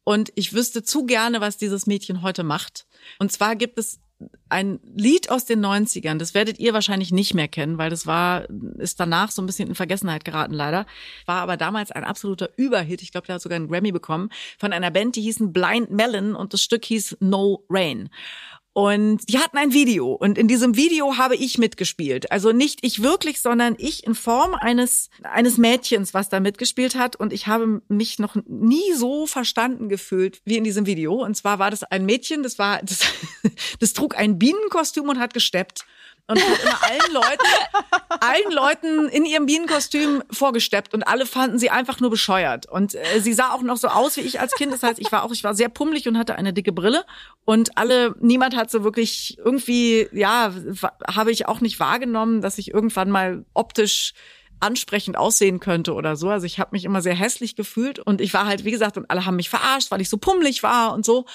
Und 0.04 0.32
ich 0.36 0.54
wüsste 0.54 0.84
zu 0.84 1.06
gerne, 1.06 1.40
was 1.40 1.58
dieses 1.58 1.88
Mädchen 1.88 2.22
heute 2.22 2.44
macht. 2.44 2.86
Und 3.20 3.32
zwar 3.32 3.56
gibt 3.56 3.78
es 3.80 4.00
ein 4.50 4.80
Lied 4.96 5.30
aus 5.30 5.46
den 5.46 5.66
90ern, 5.66 6.18
das 6.18 6.34
werdet 6.34 6.60
ihr 6.60 6.74
wahrscheinlich 6.74 7.12
nicht 7.12 7.34
mehr 7.34 7.48
kennen, 7.48 7.78
weil 7.78 7.90
das 7.90 8.06
war, 8.06 8.48
ist 8.78 9.00
danach 9.00 9.32
so 9.32 9.42
ein 9.42 9.46
bisschen 9.46 9.70
in 9.70 9.76
Vergessenheit 9.76 10.26
geraten 10.26 10.54
leider. 10.54 10.86
War 11.26 11.42
aber 11.42 11.58
damals 11.58 11.92
ein 11.92 12.04
absoluter 12.04 12.50
Überhit. 12.58 13.02
Ich 13.02 13.12
glaube, 13.12 13.28
der 13.28 13.36
hat 13.36 13.42
sogar 13.42 13.56
einen 13.56 13.68
Grammy 13.68 13.92
bekommen 13.92 14.30
von 14.58 14.74
einer 14.74 14.92
Band, 14.92 15.16
die 15.16 15.22
hießen 15.22 15.54
Blind 15.54 15.92
Melon 15.92 16.36
und 16.36 16.54
das 16.54 16.62
Stück 16.62 16.86
hieß 16.86 17.18
No 17.20 17.66
Rain. 17.70 18.10
Und 18.74 19.30
die 19.30 19.38
hatten 19.38 19.58
ein 19.58 19.72
Video 19.72 20.14
und 20.14 20.36
in 20.40 20.48
diesem 20.48 20.76
Video 20.76 21.18
habe 21.18 21.36
ich 21.36 21.60
mitgespielt. 21.60 22.32
Also 22.32 22.52
nicht 22.52 22.80
ich 22.82 23.04
wirklich, 23.04 23.40
sondern 23.40 23.76
ich 23.78 24.04
in 24.04 24.16
Form 24.16 24.56
eines, 24.56 25.12
eines 25.22 25.60
Mädchens, 25.60 26.16
was 26.16 26.30
da 26.30 26.40
mitgespielt 26.40 26.96
hat. 26.96 27.16
Und 27.16 27.34
ich 27.34 27.46
habe 27.46 27.84
mich 27.88 28.18
noch 28.18 28.36
nie 28.48 28.94
so 28.96 29.28
verstanden 29.28 29.90
gefühlt 29.90 30.42
wie 30.44 30.58
in 30.58 30.64
diesem 30.64 30.88
Video. 30.88 31.24
Und 31.24 31.38
zwar 31.38 31.60
war 31.60 31.70
das 31.70 31.84
ein 31.84 32.08
Mädchen, 32.08 32.42
das 32.42 32.58
war, 32.58 32.82
das, 32.84 33.02
das 33.80 33.94
trug 33.94 34.18
ein 34.18 34.40
Bienenkostüm 34.40 35.08
und 35.08 35.20
hat 35.20 35.36
gesteppt 35.36 35.86
und 36.28 36.40
hat 36.40 36.64
immer 36.64 36.84
allen 36.84 37.14
Leuten, 37.14 37.48
allen 38.22 38.52
Leuten 38.52 39.10
in 39.10 39.26
ihrem 39.26 39.46
Bienenkostüm 39.46 40.24
vorgesteppt 40.32 40.94
und 40.94 41.04
alle 41.04 41.26
fanden 41.26 41.60
sie 41.60 41.70
einfach 41.70 42.00
nur 42.00 42.10
bescheuert. 42.10 42.66
Und 42.70 42.96
äh, 42.96 43.20
sie 43.20 43.34
sah 43.34 43.52
auch 43.52 43.62
noch 43.62 43.78
so 43.78 43.90
aus 43.90 44.16
wie 44.18 44.22
ich 44.22 44.40
als 44.40 44.54
Kind. 44.54 44.72
Das 44.72 44.84
heißt, 44.84 45.00
ich 45.00 45.12
war 45.12 45.24
auch, 45.24 45.32
ich 45.32 45.44
war 45.44 45.54
sehr 45.54 45.70
pummelig 45.70 46.08
und 46.08 46.18
hatte 46.18 46.36
eine 46.36 46.54
dicke 46.54 46.72
Brille. 46.72 47.06
Und 47.46 47.78
alle, 47.78 48.16
niemand 48.20 48.56
hat 48.56 48.72
so 48.72 48.84
wirklich 48.84 49.38
irgendwie, 49.38 50.08
ja, 50.14 50.54
habe 51.08 51.32
ich 51.32 51.48
auch 51.48 51.60
nicht 51.60 51.80
wahrgenommen, 51.80 52.42
dass 52.42 52.58
ich 52.58 52.74
irgendwann 52.74 53.10
mal 53.10 53.46
optisch 53.54 54.14
ansprechend 54.64 55.18
aussehen 55.18 55.60
könnte 55.60 55.94
oder 55.94 56.16
so. 56.16 56.30
Also 56.30 56.46
ich 56.46 56.58
habe 56.58 56.70
mich 56.72 56.86
immer 56.86 57.02
sehr 57.02 57.16
hässlich 57.16 57.58
gefühlt 57.58 58.00
und 58.00 58.22
ich 58.22 58.34
war 58.34 58.46
halt, 58.46 58.64
wie 58.64 58.72
gesagt, 58.72 58.98
und 58.98 59.12
alle 59.12 59.26
haben 59.26 59.36
mich 59.36 59.50
verarscht, 59.50 59.92
weil 59.92 60.00
ich 60.00 60.10
so 60.10 60.18
pummelig 60.18 60.64
war 60.64 60.94
und 60.94 61.06
so. 61.06 61.26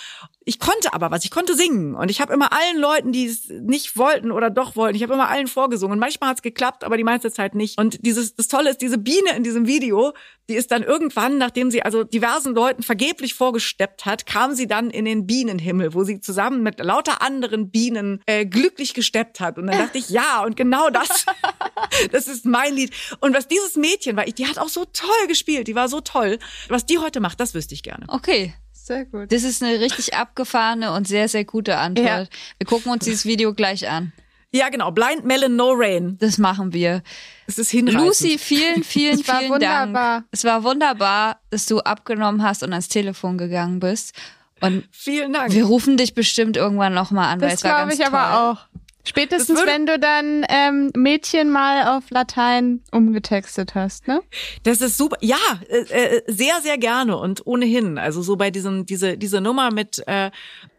Ich 0.48 0.58
konnte 0.58 0.94
aber 0.94 1.10
was, 1.10 1.26
ich 1.26 1.30
konnte 1.30 1.54
singen 1.54 1.94
und 1.94 2.10
ich 2.10 2.22
habe 2.22 2.32
immer 2.32 2.54
allen 2.54 2.78
Leuten, 2.78 3.12
die 3.12 3.26
es 3.26 3.50
nicht 3.50 3.98
wollten 3.98 4.32
oder 4.32 4.48
doch 4.48 4.76
wollten, 4.76 4.96
ich 4.96 5.02
habe 5.02 5.12
immer 5.12 5.28
allen 5.28 5.46
vorgesungen. 5.46 5.92
Und 5.92 5.98
manchmal 5.98 6.30
hat's 6.30 6.40
geklappt, 6.40 6.84
aber 6.84 6.96
die 6.96 7.04
meiste 7.04 7.30
Zeit 7.30 7.54
nicht. 7.54 7.78
Und 7.78 8.02
dieses, 8.06 8.34
das 8.34 8.48
Tolle 8.48 8.70
ist, 8.70 8.80
diese 8.80 8.96
Biene 8.96 9.36
in 9.36 9.44
diesem 9.44 9.66
Video, 9.66 10.14
die 10.48 10.54
ist 10.54 10.70
dann 10.70 10.82
irgendwann, 10.82 11.36
nachdem 11.36 11.70
sie 11.70 11.82
also 11.82 12.02
diversen 12.02 12.54
Leuten 12.54 12.82
vergeblich 12.82 13.34
vorgesteppt 13.34 14.06
hat, 14.06 14.24
kam 14.24 14.54
sie 14.54 14.66
dann 14.66 14.88
in 14.88 15.04
den 15.04 15.26
Bienenhimmel, 15.26 15.92
wo 15.92 16.02
sie 16.02 16.18
zusammen 16.18 16.62
mit 16.62 16.80
lauter 16.80 17.20
anderen 17.20 17.70
Bienen 17.70 18.22
äh, 18.24 18.46
glücklich 18.46 18.94
gesteppt 18.94 19.40
hat. 19.40 19.58
Und 19.58 19.66
dann 19.66 19.76
dachte 19.76 19.98
ich, 19.98 20.08
ja, 20.08 20.42
und 20.42 20.56
genau 20.56 20.88
das, 20.88 21.26
das 22.10 22.26
ist 22.26 22.46
mein 22.46 22.72
Lied. 22.72 22.94
Und 23.20 23.36
was 23.36 23.48
dieses 23.48 23.76
Mädchen 23.76 24.16
war, 24.16 24.24
die 24.24 24.46
hat 24.46 24.58
auch 24.58 24.70
so 24.70 24.86
toll 24.86 25.26
gespielt, 25.28 25.68
die 25.68 25.74
war 25.74 25.90
so 25.90 26.00
toll. 26.00 26.38
Was 26.68 26.86
die 26.86 26.96
heute 26.96 27.20
macht, 27.20 27.38
das 27.38 27.52
wüsste 27.52 27.74
ich 27.74 27.82
gerne. 27.82 28.06
Okay. 28.08 28.54
Sehr 28.88 29.04
gut. 29.04 29.30
Das 29.30 29.42
ist 29.42 29.62
eine 29.62 29.80
richtig 29.80 30.14
abgefahrene 30.14 30.92
und 30.94 31.06
sehr, 31.06 31.28
sehr 31.28 31.44
gute 31.44 31.76
Antwort. 31.76 32.06
Ja. 32.06 32.24
Wir 32.58 32.66
gucken 32.66 32.90
uns 32.90 33.04
dieses 33.04 33.26
Video 33.26 33.52
gleich 33.52 33.86
an. 33.86 34.14
Ja, 34.50 34.70
genau. 34.70 34.90
Blind 34.92 35.26
Melon 35.26 35.56
No 35.56 35.72
Rain. 35.76 36.16
Das 36.20 36.38
machen 36.38 36.72
wir. 36.72 37.02
Es 37.46 37.58
ist 37.58 37.70
hinreichend. 37.70 38.02
Lucy, 38.02 38.38
vielen, 38.38 38.82
vielen, 38.82 39.18
vielen 39.22 39.50
wunderbar. 39.50 40.20
Dank. 40.20 40.24
Es 40.30 40.42
war 40.44 40.64
wunderbar, 40.64 41.38
dass 41.50 41.66
du 41.66 41.80
abgenommen 41.80 42.42
hast 42.42 42.62
und 42.62 42.72
ans 42.72 42.88
Telefon 42.88 43.36
gegangen 43.36 43.78
bist. 43.78 44.14
Und 44.62 44.88
vielen 44.90 45.34
Dank. 45.34 45.52
Wir 45.52 45.66
rufen 45.66 45.98
dich 45.98 46.14
bestimmt 46.14 46.56
irgendwann 46.56 46.94
nochmal 46.94 47.30
an, 47.30 47.40
das 47.40 47.48
weil 47.48 47.56
es 47.56 47.64
war 47.64 47.86
ganz 47.86 47.92
ich 47.92 48.00
toll. 48.00 48.14
aber 48.14 48.50
auch. 48.50 48.66
Spätestens, 49.08 49.64
wenn 49.64 49.86
du 49.86 49.98
dann 49.98 50.44
ähm, 50.50 50.90
Mädchen 50.94 51.50
mal 51.50 51.96
auf 51.96 52.10
Latein 52.10 52.82
umgetextet 52.92 53.74
hast, 53.74 54.06
ne? 54.06 54.20
Das 54.64 54.82
ist 54.82 54.98
super. 54.98 55.16
Ja, 55.22 55.38
äh, 55.70 55.78
äh, 55.78 56.22
sehr, 56.26 56.60
sehr 56.60 56.76
gerne 56.76 57.16
und 57.16 57.46
ohnehin. 57.46 57.96
Also 57.96 58.20
so 58.20 58.36
bei 58.36 58.50
diesem, 58.50 58.84
diese, 58.84 59.16
diese 59.16 59.40
Nummer 59.40 59.70
mit 59.70 60.06
äh, 60.06 60.30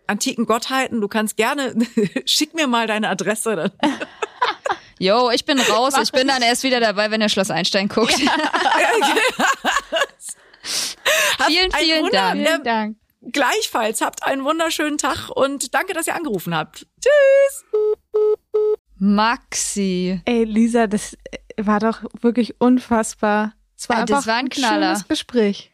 antiken 0.06 0.46
Gottheiten, 0.46 1.02
du 1.02 1.08
kannst 1.08 1.38
gerne, 1.38 1.74
schick 2.26 2.54
mir 2.54 2.68
mal 2.68 2.86
deine 2.86 3.10
Adresse. 3.10 3.56
Dann. 3.56 3.72
Jo, 5.02 5.32
ich 5.32 5.46
bin 5.46 5.58
raus. 5.62 5.94
ich 6.04 6.12
bin 6.12 6.28
dann 6.28 6.42
erst 6.42 6.63
wieder 6.63 6.82
dabei, 6.82 7.10
wenn 7.10 7.22
ihr 7.22 7.30
Schloss 7.30 7.50
Einstein 7.50 7.88
guckt. 7.88 8.20
Ja. 8.20 8.32
vielen, 11.48 11.72
vielen 11.72 12.12
Dank. 12.12 12.46
Vielen 12.46 12.63
Dank. 12.65 12.98
Gleichfalls 13.21 14.01
habt 14.01 14.23
einen 14.23 14.43
wunderschönen 14.43 14.97
Tag 14.97 15.29
und 15.29 15.73
danke, 15.73 15.93
dass 15.93 16.08
ihr 16.08 16.15
angerufen 16.15 16.55
habt. 16.55 16.88
Tschüss. 17.01 17.65
Maxi. 18.97 20.21
Ey, 20.25 20.43
Lisa, 20.45 20.88
das 20.88 21.17
war 21.58 21.79
doch 21.79 22.03
wirklich 22.21 22.62
unfassbar. 22.62 23.53
Es 23.77 23.89
war 23.89 23.97
ah, 23.97 24.01
einfach 24.01 24.17
das 24.17 24.27
war 24.27 24.36
ein, 24.36 24.49
Knaller. 24.49 24.88
schönes 24.88 25.08
Gespräch. 25.08 25.71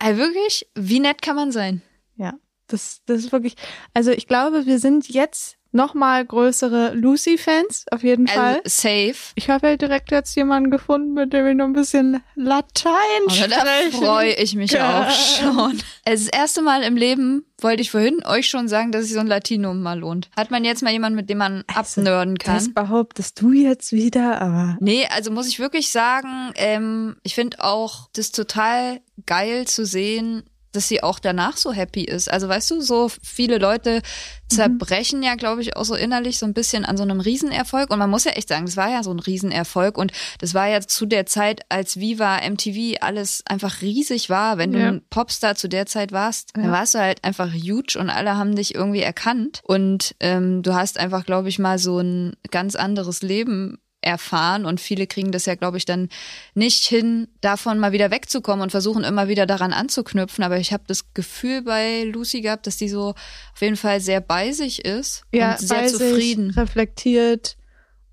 Ey, 0.00 0.16
wirklich? 0.16 0.68
Wie 0.74 1.00
nett 1.00 1.22
kann 1.22 1.36
man 1.36 1.52
sein? 1.52 1.82
Ja, 2.16 2.34
das, 2.66 3.02
das 3.06 3.18
ist 3.18 3.32
wirklich. 3.32 3.54
Also 3.94 4.10
ich 4.10 4.26
glaube, 4.26 4.66
wir 4.66 4.78
sind 4.78 5.08
jetzt 5.08 5.58
nochmal 5.72 6.24
größere 6.24 6.94
Lucy-Fans, 6.94 7.86
auf 7.90 8.02
jeden 8.02 8.28
also, 8.28 8.40
Fall. 8.40 8.60
Safe. 8.64 9.16
Ich 9.34 9.50
habe 9.50 9.68
ja 9.68 9.76
direkt 9.76 10.10
jetzt 10.10 10.34
jemanden 10.36 10.70
gefunden, 10.70 11.14
mit 11.14 11.32
dem 11.32 11.46
ich 11.46 11.56
noch 11.56 11.66
ein 11.66 11.72
bisschen 11.72 12.22
Latein 12.34 12.92
oh, 13.26 13.30
spreche. 13.30 13.50
Da 13.50 13.98
freue 13.98 14.32
ich 14.34 14.54
mich 14.54 14.80
auch 14.80 15.10
schon. 15.10 15.80
Also 16.04 16.26
das 16.26 16.28
erste 16.28 16.62
Mal 16.62 16.82
im 16.82 16.96
Leben 16.96 17.44
wollte 17.60 17.82
ich 17.82 17.90
vorhin 17.90 18.24
euch 18.24 18.48
schon 18.48 18.68
sagen, 18.68 18.90
dass 18.90 19.04
sich 19.04 19.14
so 19.14 19.20
ein 19.20 19.26
Latinum 19.26 19.82
mal 19.82 19.98
lohnt. 19.98 20.30
Hat 20.36 20.50
man 20.50 20.64
jetzt 20.64 20.82
mal 20.82 20.92
jemanden, 20.92 21.16
mit 21.16 21.30
dem 21.30 21.38
man 21.38 21.64
also, 21.66 22.00
abnörden 22.00 22.38
kann? 22.38 22.54
Das 22.54 22.72
behauptest 22.72 23.40
du 23.40 23.52
jetzt 23.52 23.92
wieder, 23.92 24.40
aber. 24.40 24.76
Nee, 24.80 25.06
also 25.10 25.30
muss 25.30 25.48
ich 25.48 25.60
wirklich 25.60 25.90
sagen, 25.90 26.52
ähm, 26.56 27.16
ich 27.22 27.34
finde 27.34 27.62
auch 27.62 28.08
das 28.14 28.32
total 28.32 29.00
geil 29.26 29.66
zu 29.66 29.84
sehen, 29.84 30.42
dass 30.72 30.88
sie 30.88 31.02
auch 31.02 31.18
danach 31.18 31.56
so 31.56 31.72
happy 31.72 32.04
ist. 32.04 32.30
Also 32.30 32.48
weißt 32.48 32.70
du, 32.70 32.80
so 32.80 33.10
viele 33.22 33.58
Leute 33.58 34.02
zerbrechen 34.48 35.20
mhm. 35.20 35.24
ja, 35.24 35.34
glaube 35.34 35.62
ich, 35.62 35.76
auch 35.76 35.84
so 35.84 35.94
innerlich 35.94 36.38
so 36.38 36.46
ein 36.46 36.54
bisschen 36.54 36.84
an 36.84 36.96
so 36.96 37.02
einem 37.02 37.20
Riesenerfolg. 37.20 37.90
Und 37.90 37.98
man 37.98 38.10
muss 38.10 38.24
ja 38.24 38.32
echt 38.32 38.48
sagen, 38.48 38.66
das 38.66 38.76
war 38.76 38.90
ja 38.90 39.02
so 39.02 39.12
ein 39.12 39.20
Riesenerfolg. 39.20 39.96
Und 39.96 40.12
das 40.38 40.54
war 40.54 40.68
ja 40.68 40.80
zu 40.80 41.06
der 41.06 41.26
Zeit, 41.26 41.62
als 41.68 41.98
Viva, 41.98 42.38
MTV 42.48 43.00
alles 43.00 43.42
einfach 43.46 43.80
riesig 43.82 44.30
war. 44.30 44.58
Wenn 44.58 44.72
du 44.72 44.80
ja. 44.80 44.88
ein 44.88 45.02
Popstar 45.10 45.54
zu 45.54 45.68
der 45.68 45.86
Zeit 45.86 46.12
warst, 46.12 46.52
ja. 46.56 46.62
dann 46.62 46.72
warst 46.72 46.94
du 46.94 46.98
halt 46.98 47.24
einfach 47.24 47.52
huge 47.52 47.98
und 47.98 48.10
alle 48.10 48.36
haben 48.36 48.56
dich 48.56 48.74
irgendwie 48.74 49.02
erkannt. 49.02 49.60
Und 49.64 50.14
ähm, 50.20 50.62
du 50.62 50.74
hast 50.74 50.98
einfach, 50.98 51.24
glaube 51.24 51.48
ich, 51.48 51.58
mal 51.58 51.78
so 51.78 51.98
ein 51.98 52.34
ganz 52.50 52.74
anderes 52.74 53.22
Leben 53.22 53.78
erfahren 54.02 54.64
und 54.64 54.80
viele 54.80 55.06
kriegen 55.06 55.32
das 55.32 55.46
ja, 55.46 55.54
glaube 55.54 55.76
ich, 55.76 55.84
dann 55.84 56.08
nicht 56.54 56.86
hin, 56.86 57.28
davon 57.40 57.78
mal 57.78 57.92
wieder 57.92 58.10
wegzukommen 58.10 58.62
und 58.62 58.70
versuchen 58.70 59.04
immer 59.04 59.28
wieder 59.28 59.46
daran 59.46 59.72
anzuknüpfen. 59.72 60.42
Aber 60.44 60.58
ich 60.58 60.72
habe 60.72 60.84
das 60.86 61.12
Gefühl 61.14 61.62
bei 61.62 62.04
Lucy 62.04 62.40
gehabt, 62.40 62.66
dass 62.66 62.76
die 62.76 62.88
so 62.88 63.14
auf 63.52 63.60
jeden 63.60 63.76
Fall 63.76 64.00
sehr 64.00 64.20
bei 64.20 64.52
sich 64.52 64.84
ist 64.84 65.24
ja, 65.32 65.52
und 65.52 65.60
sehr 65.60 65.86
zufrieden. 65.86 66.50
reflektiert 66.50 67.56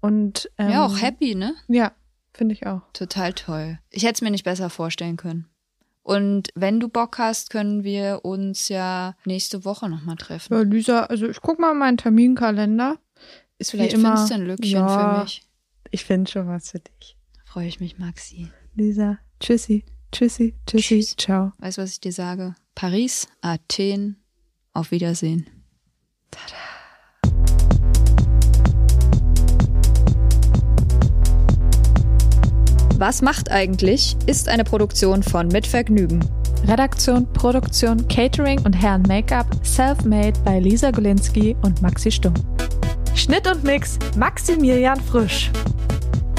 und 0.02 0.50
ähm, 0.58 0.71
ja 0.71 0.86
auch 0.86 1.02
happy, 1.02 1.36
ne? 1.36 1.54
Ja, 1.67 1.93
finde 2.34 2.54
ich 2.54 2.67
auch. 2.67 2.82
Total 2.93 3.34
toll. 3.34 3.80
Ich 3.89 4.04
hätte 4.04 4.15
es 4.15 4.21
mir 4.21 4.32
nicht 4.32 4.43
besser 4.43 4.69
vorstellen 4.69 5.17
können. 5.17 5.47
Und 6.04 6.50
wenn 6.56 6.80
du 6.80 6.88
Bock 6.88 7.17
hast, 7.17 7.50
können 7.50 7.84
wir 7.84 8.21
uns 8.23 8.69
ja 8.69 9.15
nächste 9.26 9.65
Woche 9.65 9.89
nochmal 9.89 10.15
treffen. 10.15 10.54
Ja, 10.54 10.62
Lisa, 10.62 11.04
also 11.04 11.28
ich 11.28 11.41
guck 11.41 11.60
mal 11.60 11.73
meinen 11.73 11.97
Terminkalender. 11.97 12.97
Ist 13.58 13.71
Vielleicht 13.71 13.91
wie 13.91 14.00
immer, 14.00 14.15
findest 14.15 14.30
du 14.30 14.36
ein 14.36 14.45
Lückchen 14.45 14.71
ja, 14.71 15.15
für 15.17 15.23
mich. 15.23 15.46
Ich 15.91 16.04
finde 16.06 16.30
schon 16.30 16.47
was 16.47 16.71
für 16.71 16.80
dich. 16.80 17.17
Freue 17.45 17.67
ich 17.67 17.80
mich, 17.80 17.97
Maxi. 17.97 18.50
Lisa, 18.76 19.17
tschüssi, 19.39 19.86
tschüssi, 20.12 20.54
tschüssi, 20.65 20.82
Tschüss. 21.00 21.15
ciao. 21.17 21.52
Weißt 21.60 21.78
du, 21.78 21.82
was 21.82 21.91
ich 21.91 22.00
dir 22.02 22.12
sage? 22.12 22.56
Paris, 22.76 23.28
Athen, 23.41 24.17
auf 24.73 24.91
Wiedersehen. 24.91 25.47
Tada. 26.32 26.54
Was 33.00 33.21
macht 33.21 33.52
eigentlich? 33.52 34.15
ist 34.26 34.50
eine 34.50 34.63
Produktion 34.63 35.21
von 35.21 35.47
Mit 35.50 35.67
Vergnügen. 35.67 36.19
Redaktion, 36.67 37.32
Produktion, 37.34 38.08
Catering 38.08 38.60
und 38.65 38.73
Herren 38.73 39.04
Make-up 39.04 39.45
self-made 39.63 40.39
bei 40.43 40.60
Lisa 40.60 40.89
Golinski 40.91 41.56
und 41.62 41.82
Maxi 41.82 42.12
Stumm. 42.12 42.34
Schnitt 43.13 43.47
und 43.47 43.63
Mix 43.63 44.00
Maximilian 44.17 45.00
Frisch. 45.00 45.52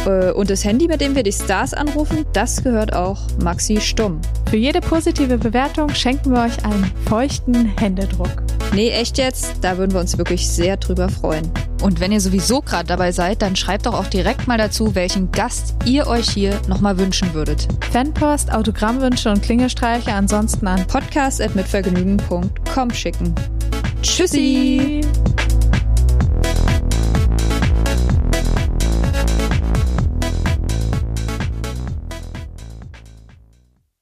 Äh, 0.07 0.33
und 0.33 0.51
das 0.51 0.65
Handy, 0.65 0.89
mit 0.89 1.01
dem 1.01 1.15
wir 1.15 1.23
die 1.23 1.33
Stars 1.33 1.75
anrufen, 1.75 2.25
das 2.33 2.63
gehört 2.63 2.95
auch 2.95 3.21
Maxi 3.43 3.81
Stumm. 3.81 4.21
Für 4.51 4.57
jede 4.57 4.81
positive 4.81 5.39
Bewertung 5.39 5.91
schenken 5.91 6.33
wir 6.33 6.43
euch 6.43 6.65
einen 6.65 6.91
feuchten 7.07 7.67
Händedruck. 7.79 8.43
Nee, 8.75 8.91
echt 8.91 9.19
jetzt? 9.19 9.57
Da 9.63 9.79
würden 9.79 9.93
wir 9.93 10.01
uns 10.01 10.19
wirklich 10.19 10.49
sehr 10.49 10.77
drüber 10.77 11.09
freuen. 11.09 11.51
Und 11.83 12.01
wenn 12.01 12.13
ihr 12.13 12.21
sowieso 12.21 12.61
gerade 12.61 12.87
dabei 12.87 13.13
seid, 13.13 13.41
dann 13.41 13.57
schreibt 13.57 13.87
doch 13.87 13.95
auch 13.95 14.09
direkt 14.09 14.47
mal 14.47 14.59
dazu, 14.59 14.95
welchen 14.95 15.33
Gast 15.33 15.75
ihr 15.85 16.07
euch 16.07 16.29
hier 16.29 16.61
nochmal 16.69 16.99
wünschen 16.99 17.33
würdet. 17.35 17.69
Fanpost, 17.93 18.53
Autogrammwünsche 18.53 19.31
und 19.31 19.43
Klingelstreiche 19.43 20.13
ansonsten 20.13 20.67
an 20.67 20.87
podcast.mitvergnügen.com 20.87 22.91
schicken. 22.93 23.35
Tschüssi! 24.03 25.01
Tschüssi. 25.03 25.48